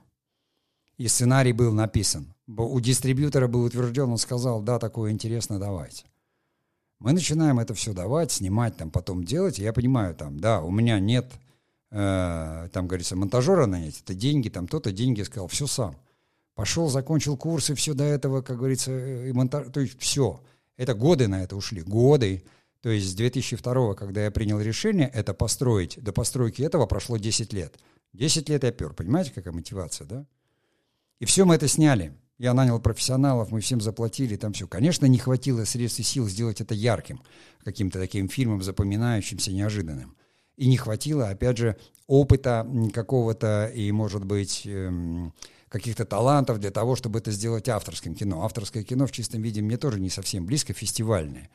И 0.96 1.08
сценарий 1.08 1.52
был 1.52 1.72
написан. 1.72 2.34
У 2.46 2.80
дистрибьютора 2.80 3.48
был 3.48 3.64
утвержден, 3.64 4.10
он 4.10 4.18
сказал, 4.18 4.62
да, 4.62 4.78
такое 4.78 5.12
интересно, 5.12 5.58
давайте. 5.58 6.06
Мы 6.98 7.12
начинаем 7.12 7.58
это 7.58 7.74
все 7.74 7.92
давать, 7.92 8.32
снимать, 8.32 8.76
там 8.78 8.90
потом 8.90 9.24
делать. 9.24 9.58
И 9.58 9.62
я 9.62 9.74
понимаю, 9.74 10.14
там, 10.14 10.40
да, 10.40 10.62
у 10.62 10.70
меня 10.70 10.98
нет, 10.98 11.30
э, 11.90 12.68
там, 12.72 12.86
говорится, 12.86 13.14
монтажера 13.14 13.66
нанять, 13.66 14.00
это 14.00 14.14
деньги, 14.14 14.48
там 14.48 14.66
кто-то 14.66 14.90
деньги 14.90 15.20
сказал, 15.22 15.48
все 15.48 15.66
сам. 15.66 15.96
Пошел, 16.54 16.88
закончил 16.88 17.36
курсы, 17.36 17.74
все 17.74 17.92
до 17.92 18.04
этого, 18.04 18.40
как 18.40 18.56
говорится, 18.56 18.90
э, 18.90 19.28
и 19.28 19.32
монтаж, 19.32 19.66
то 19.70 19.80
есть 19.80 20.00
все. 20.00 20.40
Это 20.78 20.94
годы 20.94 21.28
на 21.28 21.42
это 21.42 21.56
ушли, 21.56 21.82
годы. 21.82 22.42
То 22.86 22.92
есть 22.92 23.08
с 23.10 23.14
2002, 23.14 23.94
когда 23.94 24.26
я 24.26 24.30
принял 24.30 24.60
решение 24.60 25.10
это 25.12 25.34
построить, 25.34 26.00
до 26.00 26.12
постройки 26.12 26.62
этого 26.62 26.86
прошло 26.86 27.16
10 27.16 27.52
лет. 27.52 27.80
10 28.12 28.48
лет 28.48 28.62
я 28.62 28.70
пер, 28.70 28.92
понимаете, 28.92 29.32
какая 29.34 29.52
мотивация, 29.52 30.06
да? 30.06 30.24
И 31.18 31.24
все 31.24 31.44
мы 31.44 31.56
это 31.56 31.66
сняли. 31.66 32.14
Я 32.38 32.54
нанял 32.54 32.78
профессионалов, 32.78 33.50
мы 33.50 33.60
всем 33.60 33.80
заплатили, 33.80 34.36
там 34.36 34.52
все. 34.52 34.68
Конечно, 34.68 35.04
не 35.06 35.18
хватило 35.18 35.64
средств 35.64 35.98
и 35.98 36.04
сил 36.04 36.28
сделать 36.28 36.60
это 36.60 36.74
ярким, 36.74 37.22
каким-то 37.64 37.98
таким 37.98 38.28
фильмом, 38.28 38.62
запоминающимся, 38.62 39.50
неожиданным. 39.50 40.16
И 40.56 40.68
не 40.68 40.76
хватило, 40.76 41.28
опять 41.28 41.58
же, 41.58 41.76
опыта 42.06 42.64
какого-то 42.94 43.66
и, 43.66 43.90
может 43.90 44.24
быть, 44.24 44.62
эм, 44.64 45.34
каких-то 45.68 46.04
талантов 46.04 46.60
для 46.60 46.70
того, 46.70 46.94
чтобы 46.94 47.18
это 47.18 47.32
сделать 47.32 47.68
авторским 47.68 48.14
кино. 48.14 48.44
Авторское 48.44 48.84
кино 48.84 49.08
в 49.08 49.10
чистом 49.10 49.42
виде 49.42 49.60
мне 49.60 49.76
тоже 49.76 49.98
не 49.98 50.08
совсем 50.08 50.46
близко, 50.46 50.72
фестивальное. 50.72 51.50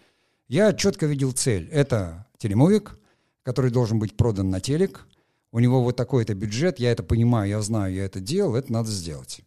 Я 0.51 0.73
четко 0.73 1.05
видел 1.05 1.31
цель. 1.31 1.69
Это 1.71 2.27
телемовик, 2.37 2.99
который 3.41 3.71
должен 3.71 3.99
быть 3.99 4.17
продан 4.17 4.49
на 4.49 4.59
телек. 4.59 5.07
У 5.53 5.59
него 5.59 5.81
вот 5.81 5.95
такой-то 5.95 6.33
бюджет, 6.33 6.77
я 6.77 6.91
это 6.91 7.03
понимаю, 7.03 7.47
я 7.47 7.61
знаю, 7.61 7.93
я 7.93 8.03
это 8.03 8.19
делал, 8.19 8.55
это 8.55 8.69
надо 8.69 8.89
сделать. 8.89 9.39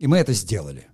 И 0.00 0.08
мы 0.08 0.18
это 0.18 0.32
сделали. 0.32 0.88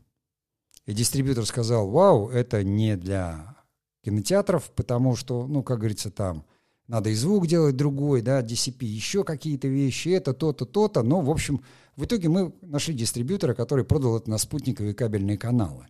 И 0.85 0.93
дистрибьютор 0.93 1.47
сказал, 1.47 1.89
вау, 1.89 2.29
это 2.29 2.63
не 2.63 2.95
для 2.99 3.57
кинотеатров, 4.05 4.71
потому 4.73 5.17
что, 5.17 5.47
ну, 5.47 5.63
как 5.63 5.79
говорится, 5.79 6.11
там 6.11 6.45
надо 6.87 7.09
и 7.09 7.15
звук 7.15 7.47
делать 7.47 7.75
другой, 7.75 8.21
да, 8.21 8.43
DCP, 8.43 8.85
еще 8.85 9.25
какие-то 9.25 9.67
вещи, 9.67 10.11
это 10.11 10.35
то-то, 10.35 10.67
то-то. 10.67 11.03
Но, 11.03 11.23
в 11.23 11.31
общем, 11.31 11.63
в 11.97 12.05
итоге 12.05 12.29
мы 12.29 12.53
нашли 12.61 12.93
дистрибьютора, 12.93 13.55
который 13.55 13.87
продал 13.87 14.19
это 14.19 14.29
на 14.29 14.37
спутниковые 14.37 14.93
кабельные 14.93 15.39
каналы. 15.39 15.87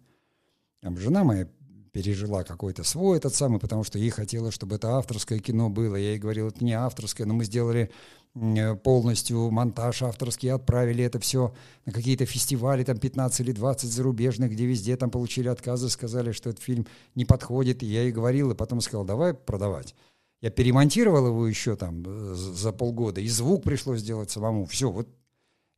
Там 0.80 0.96
жена 0.96 1.24
моя 1.24 1.48
пережила 1.96 2.44
какой-то 2.44 2.84
свой 2.84 3.16
этот 3.16 3.34
самый, 3.34 3.58
потому 3.58 3.82
что 3.82 3.98
ей 3.98 4.10
хотелось, 4.10 4.52
чтобы 4.52 4.76
это 4.76 4.98
авторское 4.98 5.38
кино 5.38 5.70
было. 5.70 5.96
Я 5.96 6.10
ей 6.10 6.18
говорил, 6.18 6.48
это 6.48 6.62
не 6.62 6.74
авторское, 6.74 7.26
но 7.26 7.32
мы 7.32 7.46
сделали 7.46 7.90
полностью 8.82 9.50
монтаж 9.50 10.02
авторский, 10.02 10.52
отправили 10.52 11.02
это 11.02 11.18
все 11.20 11.54
на 11.86 11.92
какие-то 11.92 12.26
фестивали, 12.26 12.84
там 12.84 12.98
15 12.98 13.40
или 13.40 13.52
20 13.52 13.90
зарубежных, 13.90 14.52
где 14.52 14.66
везде 14.66 14.94
там 14.98 15.10
получили 15.10 15.48
отказы, 15.48 15.88
сказали, 15.88 16.32
что 16.32 16.50
этот 16.50 16.62
фильм 16.62 16.86
не 17.14 17.24
подходит. 17.24 17.82
И 17.82 17.86
я 17.86 18.02
ей 18.02 18.12
говорил, 18.12 18.50
и 18.50 18.54
потом 18.54 18.82
сказал, 18.82 19.06
давай 19.06 19.32
продавать. 19.32 19.94
Я 20.42 20.50
перемонтировал 20.50 21.28
его 21.28 21.48
еще 21.48 21.76
там 21.76 22.02
э, 22.06 22.34
за 22.34 22.72
полгода, 22.72 23.22
и 23.22 23.28
звук 23.28 23.62
пришлось 23.62 24.00
сделать 24.00 24.30
самому. 24.30 24.66
Все, 24.66 24.90
вот 24.90 25.08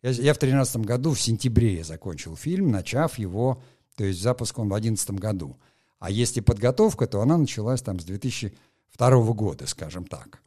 я, 0.02 0.10
я 0.10 0.34
в 0.34 0.38
2013 0.38 0.78
году, 0.78 1.12
в 1.12 1.20
сентябре 1.20 1.76
я 1.76 1.84
закончил 1.84 2.34
фильм, 2.34 2.72
начав 2.72 3.20
его, 3.20 3.62
то 3.94 4.02
есть 4.02 4.20
запуск 4.20 4.58
он 4.58 4.66
в 4.66 4.70
2011 4.70 5.10
году. 5.12 5.56
А 5.98 6.10
если 6.10 6.40
подготовка, 6.40 7.06
то 7.06 7.20
она 7.20 7.36
началась 7.36 7.82
там 7.82 7.98
с 7.98 8.04
2002 8.04 9.22
года, 9.32 9.66
скажем 9.66 10.04
так. 10.04 10.40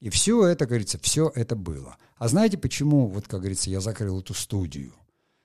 И 0.00 0.10
все 0.10 0.46
это, 0.46 0.66
говорится, 0.66 0.98
все 0.98 1.32
это 1.34 1.56
было. 1.56 1.96
А 2.16 2.28
знаете, 2.28 2.58
почему, 2.58 3.06
вот, 3.06 3.26
как 3.26 3.40
говорится, 3.40 3.70
я 3.70 3.80
закрыл 3.80 4.20
эту 4.20 4.34
студию? 4.34 4.92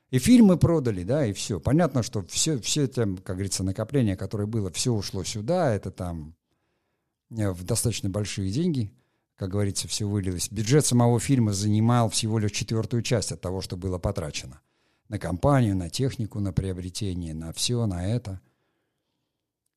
И 0.10 0.19
фильмы 0.19 0.58
продали, 0.58 1.04
да, 1.04 1.25
и 1.25 1.32
все. 1.32 1.60
Понятно, 1.60 2.04
что 2.04 2.21
все, 2.23 2.60
все 2.60 2.84
это, 2.84 3.04
как 3.23 3.38
говорится, 3.38 3.63
накопление, 3.63 4.17
которое 4.17 4.45
было, 4.45 4.69
все 4.69 4.91
ушло 4.91 5.23
сюда, 5.23 5.73
это 5.73 5.89
там 5.89 6.36
в 7.30 7.63
достаточно 7.63 8.10
большие 8.10 8.51
деньги, 8.51 8.93
как 9.38 9.49
говорится, 9.49 9.88
все 9.88 10.06
вылилось. 10.06 10.51
Бюджет 10.51 10.86
самого 10.86 11.19
фильма 11.21 11.54
занимал 11.54 12.10
всего 12.10 12.39
лишь 12.39 12.51
четвертую 12.51 13.04
часть 13.04 13.32
от 13.32 13.39
того, 13.39 13.62
что 13.62 13.77
было 13.77 13.97
потрачено. 13.99 14.60
На 15.08 15.17
компанию, 15.17 15.77
на 15.77 15.89
технику, 15.89 16.41
на 16.41 16.51
приобретение, 16.51 17.34
на 17.34 17.54
все, 17.54 17.86
на 17.86 18.06
это. 18.06 18.41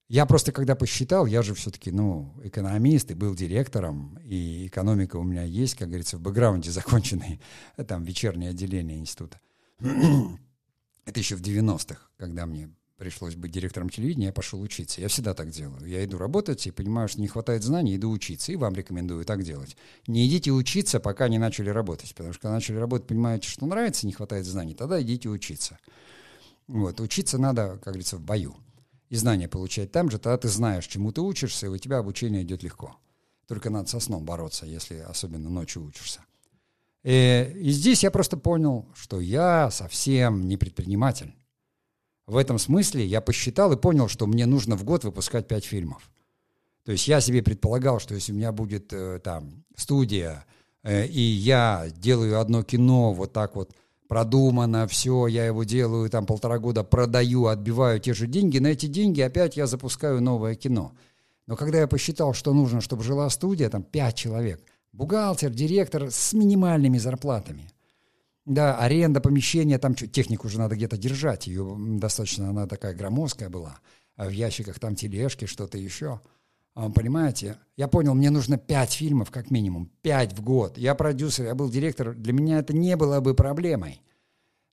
Я 0.08 0.26
просто 0.26 0.52
когда 0.52 0.74
посчитал, 0.74 1.24
я 1.24 1.42
же 1.42 1.54
все-таки, 1.54 1.90
ну, 1.90 2.34
экономист 2.42 3.10
и 3.10 3.14
был 3.14 3.34
директором, 3.34 4.18
и 4.22 4.66
экономика 4.66 5.16
у 5.16 5.22
меня 5.22 5.44
есть, 5.44 5.76
как 5.76 5.88
говорится, 5.88 6.18
в 6.18 6.20
бэкграунде 6.20 6.70
законченный, 6.72 7.40
там, 7.88 8.04
вечернее 8.04 8.50
отделение 8.50 8.98
института. 8.98 9.40
Это 9.80 11.20
еще 11.20 11.36
в 11.36 11.42
90-х, 11.42 11.98
когда 12.16 12.44
мне 12.46 12.70
пришлось 12.96 13.34
быть 13.34 13.50
директором 13.50 13.90
телевидения, 13.90 14.26
я 14.26 14.32
пошел 14.32 14.60
учиться. 14.60 15.00
Я 15.00 15.08
всегда 15.08 15.34
так 15.34 15.50
делаю. 15.50 15.84
Я 15.86 16.04
иду 16.04 16.16
работать 16.16 16.66
и 16.66 16.70
понимаю, 16.70 17.08
что 17.08 17.20
не 17.20 17.26
хватает 17.26 17.62
знаний, 17.62 17.96
иду 17.96 18.10
учиться. 18.10 18.52
И 18.52 18.56
вам 18.56 18.74
рекомендую 18.74 19.24
так 19.24 19.42
делать. 19.42 19.76
Не 20.06 20.26
идите 20.26 20.52
учиться, 20.52 21.00
пока 21.00 21.28
не 21.28 21.38
начали 21.38 21.70
работать. 21.70 22.14
Потому 22.14 22.32
что 22.32 22.42
когда 22.42 22.54
начали 22.54 22.76
работать, 22.76 23.08
понимаете, 23.08 23.48
что 23.48 23.66
нравится, 23.66 24.06
не 24.06 24.12
хватает 24.12 24.46
знаний, 24.46 24.74
тогда 24.74 25.02
идите 25.02 25.28
учиться. 25.28 25.78
Вот. 26.66 27.00
Учиться 27.00 27.36
надо, 27.36 27.72
как 27.72 27.94
говорится, 27.94 28.16
в 28.16 28.22
бою. 28.22 28.56
И 29.14 29.16
знания 29.16 29.46
получать 29.46 29.92
там 29.92 30.10
же, 30.10 30.18
тогда 30.18 30.36
ты 30.38 30.48
знаешь, 30.48 30.88
чему 30.88 31.12
ты 31.12 31.20
учишься, 31.20 31.66
и 31.66 31.68
у 31.68 31.78
тебя 31.78 31.98
обучение 31.98 32.42
идет 32.42 32.64
легко. 32.64 32.96
Только 33.46 33.70
надо 33.70 33.88
со 33.88 34.00
сном 34.00 34.24
бороться, 34.24 34.66
если 34.66 34.96
особенно 34.96 35.48
ночью 35.48 35.84
учишься. 35.84 36.24
И, 37.04 37.10
э, 37.12 37.52
и 37.52 37.70
здесь 37.70 38.02
я 38.02 38.10
просто 38.10 38.36
понял, 38.36 38.88
что 38.92 39.20
я 39.20 39.70
совсем 39.70 40.48
не 40.48 40.56
предприниматель. 40.56 41.32
В 42.26 42.36
этом 42.36 42.58
смысле 42.58 43.06
я 43.06 43.20
посчитал 43.20 43.72
и 43.72 43.76
понял, 43.76 44.08
что 44.08 44.26
мне 44.26 44.46
нужно 44.46 44.76
в 44.76 44.82
год 44.82 45.04
выпускать 45.04 45.46
пять 45.46 45.64
фильмов. 45.64 46.10
То 46.84 46.90
есть 46.90 47.06
я 47.06 47.20
себе 47.20 47.40
предполагал, 47.40 48.00
что 48.00 48.16
если 48.16 48.32
у 48.32 48.34
меня 48.34 48.50
будет 48.50 48.92
э, 48.92 49.20
там 49.22 49.64
студия, 49.76 50.44
э, 50.82 51.06
и 51.06 51.20
я 51.20 51.86
делаю 51.96 52.40
одно 52.40 52.64
кино 52.64 53.12
вот 53.12 53.32
так 53.32 53.54
вот 53.54 53.76
продумано, 54.08 54.86
все, 54.86 55.26
я 55.26 55.46
его 55.46 55.64
делаю 55.64 56.10
там 56.10 56.26
полтора 56.26 56.58
года, 56.58 56.84
продаю, 56.84 57.46
отбиваю 57.46 58.00
те 58.00 58.14
же 58.14 58.26
деньги, 58.26 58.58
на 58.58 58.68
эти 58.68 58.86
деньги 58.86 59.20
опять 59.20 59.56
я 59.56 59.66
запускаю 59.66 60.20
новое 60.20 60.54
кино. 60.54 60.94
Но 61.46 61.56
когда 61.56 61.80
я 61.80 61.86
посчитал, 61.86 62.32
что 62.34 62.54
нужно, 62.54 62.80
чтобы 62.80 63.02
жила 63.02 63.28
студия, 63.30 63.68
там 63.68 63.82
пять 63.82 64.16
человек, 64.16 64.62
бухгалтер, 64.92 65.50
директор 65.50 66.10
с 66.10 66.32
минимальными 66.32 66.98
зарплатами, 66.98 67.70
да, 68.46 68.76
аренда 68.78 69.20
помещения, 69.20 69.78
там 69.78 69.94
технику 69.94 70.46
уже 70.48 70.58
надо 70.58 70.76
где-то 70.76 70.96
держать, 70.96 71.46
ее 71.46 71.76
достаточно, 71.78 72.50
она 72.50 72.66
такая 72.66 72.94
громоздкая 72.94 73.48
была, 73.48 73.78
а 74.16 74.26
в 74.26 74.30
ящиках 74.30 74.78
там 74.78 74.94
тележки, 74.94 75.46
что-то 75.46 75.78
еще. 75.78 76.20
А, 76.74 76.90
понимаете? 76.90 77.56
Я 77.76 77.86
понял, 77.88 78.14
мне 78.14 78.30
нужно 78.30 78.58
пять 78.58 78.92
фильмов 78.92 79.30
как 79.30 79.50
минимум, 79.50 79.90
пять 80.02 80.32
в 80.32 80.42
год. 80.42 80.76
Я 80.76 80.94
продюсер, 80.94 81.46
я 81.46 81.54
был 81.54 81.70
директор, 81.70 82.14
для 82.14 82.32
меня 82.32 82.58
это 82.58 82.72
не 82.72 82.96
было 82.96 83.20
бы 83.20 83.34
проблемой. 83.34 84.00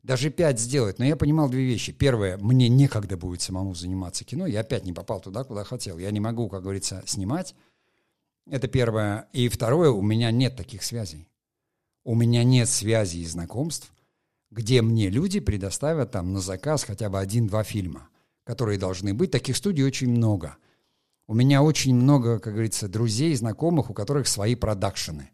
Даже 0.01 0.31
пять 0.31 0.59
сделать, 0.59 0.97
но 0.97 1.05
я 1.05 1.15
понимал 1.15 1.47
две 1.47 1.63
вещи. 1.63 1.91
Первое, 1.91 2.37
мне 2.37 2.69
некогда 2.69 3.17
будет 3.17 3.41
самому 3.41 3.75
заниматься 3.75 4.25
кино, 4.25 4.47
я 4.47 4.61
опять 4.61 4.83
не 4.83 4.93
попал 4.93 5.19
туда, 5.19 5.43
куда 5.43 5.63
хотел. 5.63 5.99
Я 5.99 6.09
не 6.09 6.19
могу, 6.19 6.49
как 6.49 6.63
говорится, 6.63 7.03
снимать. 7.05 7.53
Это 8.49 8.67
первое. 8.67 9.27
И 9.31 9.47
второе, 9.47 9.91
у 9.91 10.01
меня 10.01 10.31
нет 10.31 10.55
таких 10.55 10.81
связей. 10.81 11.27
У 12.03 12.15
меня 12.15 12.43
нет 12.43 12.67
связи 12.67 13.19
и 13.19 13.25
знакомств, 13.25 13.93
где 14.49 14.81
мне 14.81 15.09
люди 15.09 15.39
предоставят 15.39 16.11
там 16.11 16.33
на 16.33 16.39
заказ 16.39 16.83
хотя 16.83 17.11
бы 17.11 17.19
один-два 17.19 17.63
фильма, 17.63 18.09
которые 18.43 18.79
должны 18.79 19.13
быть. 19.13 19.29
Таких 19.29 19.55
студий 19.55 19.85
очень 19.85 20.09
много. 20.09 20.57
У 21.27 21.33
меня 21.33 21.63
очень 21.63 21.95
много, 21.95 22.39
как 22.39 22.53
говорится, 22.53 22.87
друзей, 22.87 23.33
знакомых, 23.35 23.89
у 23.89 23.93
которых 23.93 24.27
свои 24.27 24.55
продакшены. 24.55 25.29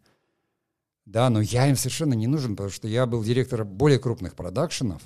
Да, 1.04 1.30
но 1.30 1.40
я 1.40 1.68
им 1.68 1.76
совершенно 1.76 2.14
не 2.14 2.26
нужен, 2.26 2.54
потому 2.54 2.70
что 2.70 2.86
я 2.86 3.06
был 3.06 3.24
директором 3.24 3.68
более 3.68 3.98
крупных 3.98 4.34
продакшенов, 4.34 5.02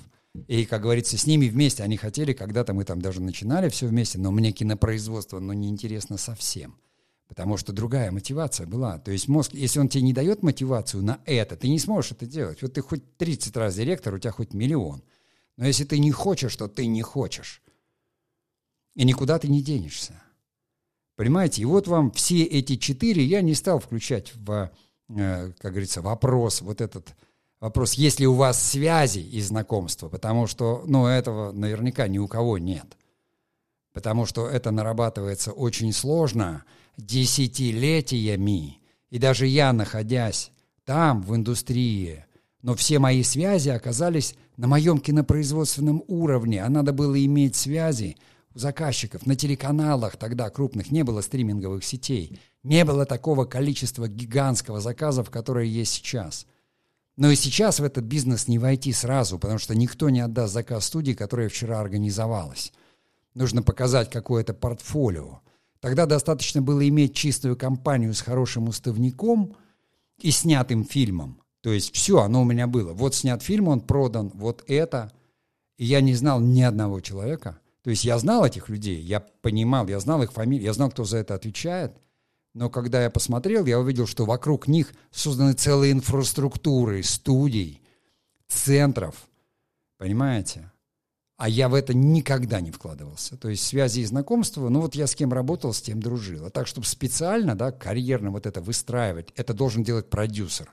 и, 0.47 0.65
как 0.65 0.81
говорится, 0.81 1.17
с 1.17 1.27
ними 1.27 1.47
вместе 1.47 1.83
они 1.83 1.95
хотели, 1.95 2.33
когда-то 2.33 2.73
мы 2.73 2.85
там 2.85 3.01
даже 3.01 3.21
начинали 3.21 3.69
все 3.69 3.87
вместе, 3.87 4.17
но 4.17 4.31
мне 4.31 4.51
кинопроизводство, 4.51 5.39
ну, 5.39 5.53
неинтересно 5.53 6.17
совсем. 6.17 6.75
Потому 7.27 7.57
что 7.57 7.71
другая 7.71 8.11
мотивация 8.11 8.67
была. 8.67 8.97
То 8.97 9.11
есть 9.11 9.27
мозг, 9.27 9.53
если 9.53 9.79
он 9.79 9.89
тебе 9.89 10.03
не 10.03 10.13
дает 10.13 10.43
мотивацию 10.43 11.03
на 11.03 11.19
это, 11.25 11.55
ты 11.55 11.67
не 11.67 11.79
сможешь 11.79 12.11
это 12.11 12.25
делать. 12.25 12.61
Вот 12.61 12.73
ты 12.73 12.81
хоть 12.81 13.17
30 13.17 13.55
раз 13.57 13.75
директор, 13.75 14.13
у 14.13 14.19
тебя 14.19 14.31
хоть 14.31 14.53
миллион. 14.53 15.03
Но 15.55 15.67
если 15.67 15.83
ты 15.83 15.99
не 15.99 16.11
хочешь, 16.11 16.55
то 16.55 16.67
ты 16.67 16.87
не 16.87 17.01
хочешь. 17.01 17.61
И 18.95 19.05
никуда 19.05 19.39
ты 19.39 19.47
не 19.47 19.61
денешься. 19.61 20.21
Понимаете? 21.15 21.61
И 21.61 21.65
вот 21.65 21.87
вам 21.87 22.11
все 22.11 22.43
эти 22.43 22.75
четыре 22.75 23.23
я 23.23 23.41
не 23.41 23.53
стал 23.53 23.79
включать 23.79 24.33
в, 24.35 24.71
э, 25.09 25.51
как 25.59 25.71
говорится, 25.71 26.01
вопрос, 26.01 26.61
вот 26.61 26.81
этот 26.81 27.15
вопрос, 27.59 27.93
есть 27.93 28.19
ли 28.19 28.27
у 28.27 28.33
вас 28.33 28.61
связи 28.61 29.19
и 29.19 29.41
знакомства, 29.41 30.09
потому 30.09 30.47
что, 30.47 30.83
ну, 30.87 31.05
этого 31.05 31.51
наверняка 31.51 32.07
ни 32.07 32.17
у 32.17 32.27
кого 32.27 32.57
нет. 32.57 32.97
Потому 33.93 34.25
что 34.25 34.47
это 34.47 34.71
нарабатывается 34.71 35.51
очень 35.51 35.93
сложно– 35.93 36.63
десятилетиями. 36.97 38.79
И 39.09 39.19
даже 39.19 39.47
я, 39.47 39.73
находясь 39.73 40.51
там, 40.85 41.21
в 41.21 41.35
индустрии, 41.35 42.25
но 42.61 42.75
все 42.75 42.99
мои 42.99 43.23
связи 43.23 43.69
оказались 43.69 44.35
на 44.57 44.67
моем 44.67 44.99
кинопроизводственном 44.99 46.03
уровне, 46.07 46.63
а 46.63 46.69
надо 46.69 46.93
было 46.93 47.23
иметь 47.23 47.55
связи 47.55 48.17
заказчиков 48.53 49.25
на 49.25 49.35
телеканалах 49.35 50.17
тогда 50.17 50.49
крупных 50.49 50.91
не 50.91 51.03
было 51.03 51.21
стриминговых 51.21 51.83
сетей, 51.83 52.39
не 52.63 52.85
было 52.85 53.05
такого 53.05 53.45
количества 53.45 54.07
гигантского 54.07 54.79
заказов, 54.79 55.29
которые 55.29 55.71
есть 55.73 55.93
сейчас. 55.93 56.45
Но 57.15 57.29
и 57.29 57.35
сейчас 57.35 57.79
в 57.79 57.83
этот 57.83 58.05
бизнес 58.05 58.47
не 58.47 58.59
войти 58.59 58.91
сразу, 58.93 59.37
потому 59.37 59.59
что 59.59 59.75
никто 59.75 60.09
не 60.09 60.21
отдаст 60.21 60.53
заказ 60.53 60.85
студии, 60.85 61.13
которая 61.13 61.49
вчера 61.49 61.79
организовалась. 61.79 62.73
Нужно 63.33 63.63
показать 63.63 64.09
какое-то 64.09 64.53
портфолио– 64.53 65.41
Тогда 65.83 66.05
достаточно 66.05 66.61
было 66.61 66.87
иметь 66.87 67.13
чистую 67.13 67.57
компанию 67.57 68.13
с 68.13 68.21
хорошим 68.21 68.69
уставником 68.69 69.57
и 70.17 70.31
снятым 70.31 70.85
фильмом. 70.85 71.41
То 71.59 71.73
есть 71.73 71.93
все, 71.93 72.21
оно 72.21 72.43
у 72.43 72.45
меня 72.45 72.67
было. 72.67 72.93
Вот 72.93 73.15
снят 73.15 73.43
фильм, 73.43 73.67
он 73.67 73.81
продан, 73.81 74.31
вот 74.33 74.63
это. 74.67 75.11
И 75.77 75.83
я 75.83 75.99
не 75.99 76.13
знал 76.13 76.39
ни 76.39 76.61
одного 76.61 77.01
человека. 77.01 77.59
То 77.83 77.89
есть 77.89 78.05
я 78.05 78.17
знал 78.17 78.45
этих 78.45 78.69
людей, 78.69 79.01
я 79.01 79.19
понимал, 79.19 79.87
я 79.87 79.99
знал 79.99 80.23
их 80.23 80.31
фамилии, 80.31 80.63
я 80.63 80.73
знал, 80.73 80.89
кто 80.89 81.03
за 81.03 81.17
это 81.17 81.35
отвечает. 81.35 81.97
Но 82.53 82.69
когда 82.69 83.03
я 83.03 83.09
посмотрел, 83.09 83.65
я 83.65 83.79
увидел, 83.79 84.07
что 84.07 84.25
вокруг 84.25 84.67
них 84.67 84.93
созданы 85.11 85.53
целые 85.53 85.91
инфраструктуры, 85.91 87.03
студий, 87.03 87.81
центров. 88.47 89.27
Понимаете? 89.97 90.71
А 91.35 91.49
я 91.49 91.67
в 91.67 91.73
это 91.73 91.93
никогда 91.93 92.61
не 92.61 92.71
вкладывался. 92.71 93.35
То 93.35 93.49
есть 93.49 93.65
связи 93.65 94.01
и 94.01 94.05
знакомства, 94.05 94.69
ну 94.69 94.81
вот 94.81 94.95
я 94.95 95.07
с 95.07 95.15
кем 95.15 95.33
работал, 95.33 95.73
с 95.73 95.81
тем 95.81 96.01
дружил. 96.01 96.45
А 96.45 96.49
так, 96.51 96.67
чтобы 96.67 96.87
специально, 96.87 97.55
да, 97.55 97.71
карьерно 97.71 98.31
вот 98.31 98.45
это 98.45 98.61
выстраивать, 98.61 99.33
это 99.35 99.53
должен 99.53 99.83
делать 99.83 100.09
продюсер. 100.09 100.71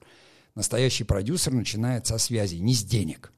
Настоящий 0.54 1.04
продюсер 1.04 1.54
начинает 1.54 2.06
со 2.06 2.18
связи, 2.18 2.56
не 2.56 2.74
с 2.74 2.84
денег. 2.84 3.32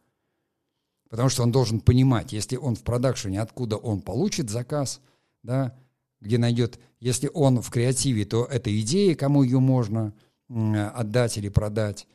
Потому 1.12 1.28
что 1.28 1.42
он 1.42 1.52
должен 1.52 1.80
понимать, 1.80 2.32
если 2.32 2.56
он 2.56 2.74
в 2.74 2.82
продакшене, 2.84 3.42
откуда 3.42 3.76
он 3.76 4.00
получит 4.00 4.48
заказ, 4.48 5.02
да, 5.42 5.76
где 6.22 6.38
найдет, 6.38 6.80
если 7.00 7.30
он 7.34 7.60
в 7.60 7.68
креативе, 7.68 8.24
то 8.24 8.46
это 8.46 8.74
идея, 8.80 9.14
кому 9.14 9.42
ее 9.42 9.60
можно 9.60 10.14
отдать 10.48 11.36
или 11.36 11.50
продать, 11.50 12.06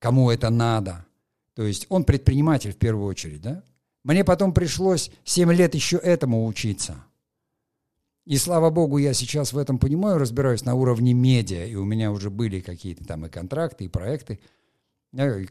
кому 0.00 0.30
это 0.30 0.50
надо. 0.50 1.06
То 1.54 1.62
есть 1.62 1.86
он 1.88 2.04
предприниматель 2.04 2.72
в 2.72 2.76
первую 2.76 3.06
очередь, 3.06 3.40
да? 3.40 3.62
Мне 4.04 4.22
потом 4.22 4.52
пришлось 4.52 5.10
7 5.24 5.50
лет 5.54 5.74
еще 5.74 5.96
этому 5.96 6.44
учиться. 6.46 7.02
И 8.26 8.36
слава 8.36 8.68
богу, 8.68 8.98
я 8.98 9.14
сейчас 9.14 9.54
в 9.54 9.58
этом 9.58 9.78
понимаю, 9.78 10.18
разбираюсь 10.18 10.66
на 10.66 10.74
уровне 10.74 11.14
медиа, 11.14 11.64
и 11.64 11.74
у 11.74 11.86
меня 11.86 12.12
уже 12.12 12.28
были 12.28 12.60
какие-то 12.60 13.06
там 13.06 13.24
и 13.24 13.30
контракты, 13.30 13.86
и 13.86 13.88
проекты. 13.88 14.40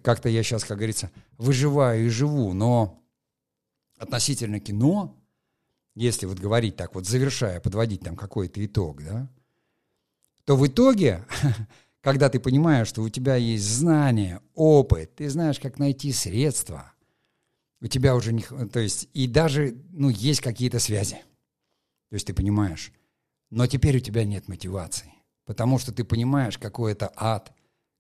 Как-то 0.02 0.30
я 0.30 0.44
сейчас, 0.44 0.64
как 0.64 0.78
говорится, 0.78 1.12
выживаю 1.38 2.06
и 2.06 2.10
живу, 2.10 2.54
но 2.54 3.04
относительно 3.98 4.60
кино, 4.60 5.16
если 5.96 6.26
вот 6.26 6.40
говорить 6.40 6.76
так 6.76 6.96
вот, 6.96 7.06
завершая, 7.06 7.60
подводить 7.60 8.02
там 8.02 8.16
какой-то 8.16 8.64
итог, 8.66 9.04
да, 9.04 9.30
то 10.46 10.56
в 10.56 10.66
итоге, 10.66 11.26
когда 12.02 12.30
ты 12.30 12.40
понимаешь, 12.40 12.88
что 12.88 13.04
у 13.04 13.10
тебя 13.10 13.36
есть 13.36 13.66
знания, 13.66 14.42
опыт, 14.56 15.16
ты 15.16 15.30
знаешь, 15.30 15.60
как 15.60 15.78
найти 15.80 16.12
средства– 16.12 16.94
у 17.82 17.88
тебя 17.88 18.16
уже 18.16 18.32
не... 18.32 18.44
То 18.44 18.80
есть, 18.80 19.10
и 19.14 19.28
даже, 19.28 19.76
ну, 19.90 20.10
есть 20.10 20.42
какие-то 20.42 20.80
связи. 20.80 21.18
То 22.10 22.16
есть 22.16 22.28
ты 22.28 22.34
понимаешь. 22.34 22.94
Но 23.50 23.66
теперь 23.68 23.98
у 23.98 24.00
тебя 24.00 24.24
нет 24.24 24.48
мотивации. 24.48 25.12
Потому 25.46 25.80
что 25.80 25.92
ты 25.92 26.04
понимаешь, 26.04 26.58
какой 26.58 26.92
это 26.92 27.12
ад, 27.16 27.52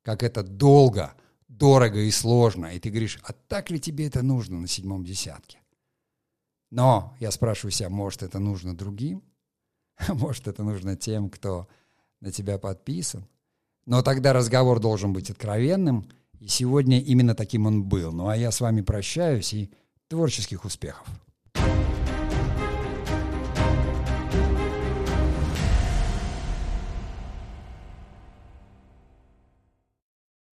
как 0.03 0.21
это 0.23 0.43
долго, 0.43 1.13
дорого 1.51 1.99
и 1.99 2.11
сложно. 2.11 2.67
И 2.67 2.79
ты 2.79 2.89
говоришь, 2.89 3.19
а 3.23 3.33
так 3.33 3.69
ли 3.69 3.79
тебе 3.79 4.07
это 4.07 4.21
нужно 4.23 4.59
на 4.59 4.67
седьмом 4.67 5.03
десятке? 5.03 5.59
Но 6.69 7.15
я 7.19 7.31
спрашиваю 7.31 7.71
себя, 7.71 7.89
может, 7.89 8.23
это 8.23 8.39
нужно 8.39 8.75
другим? 8.75 9.23
Может, 10.07 10.47
это 10.47 10.63
нужно 10.63 10.95
тем, 10.95 11.29
кто 11.29 11.67
на 12.21 12.31
тебя 12.31 12.57
подписан. 12.57 13.27
Но 13.85 14.01
тогда 14.01 14.33
разговор 14.33 14.79
должен 14.79 15.13
быть 15.13 15.29
откровенным, 15.29 16.09
и 16.39 16.47
сегодня 16.47 16.99
именно 16.99 17.35
таким 17.35 17.67
он 17.67 17.83
был. 17.83 18.11
Ну 18.11 18.27
а 18.27 18.37
я 18.37 18.51
с 18.51 18.61
вами 18.61 18.81
прощаюсь 18.81 19.53
и 19.53 19.69
творческих 20.07 20.65
успехов. 20.65 21.07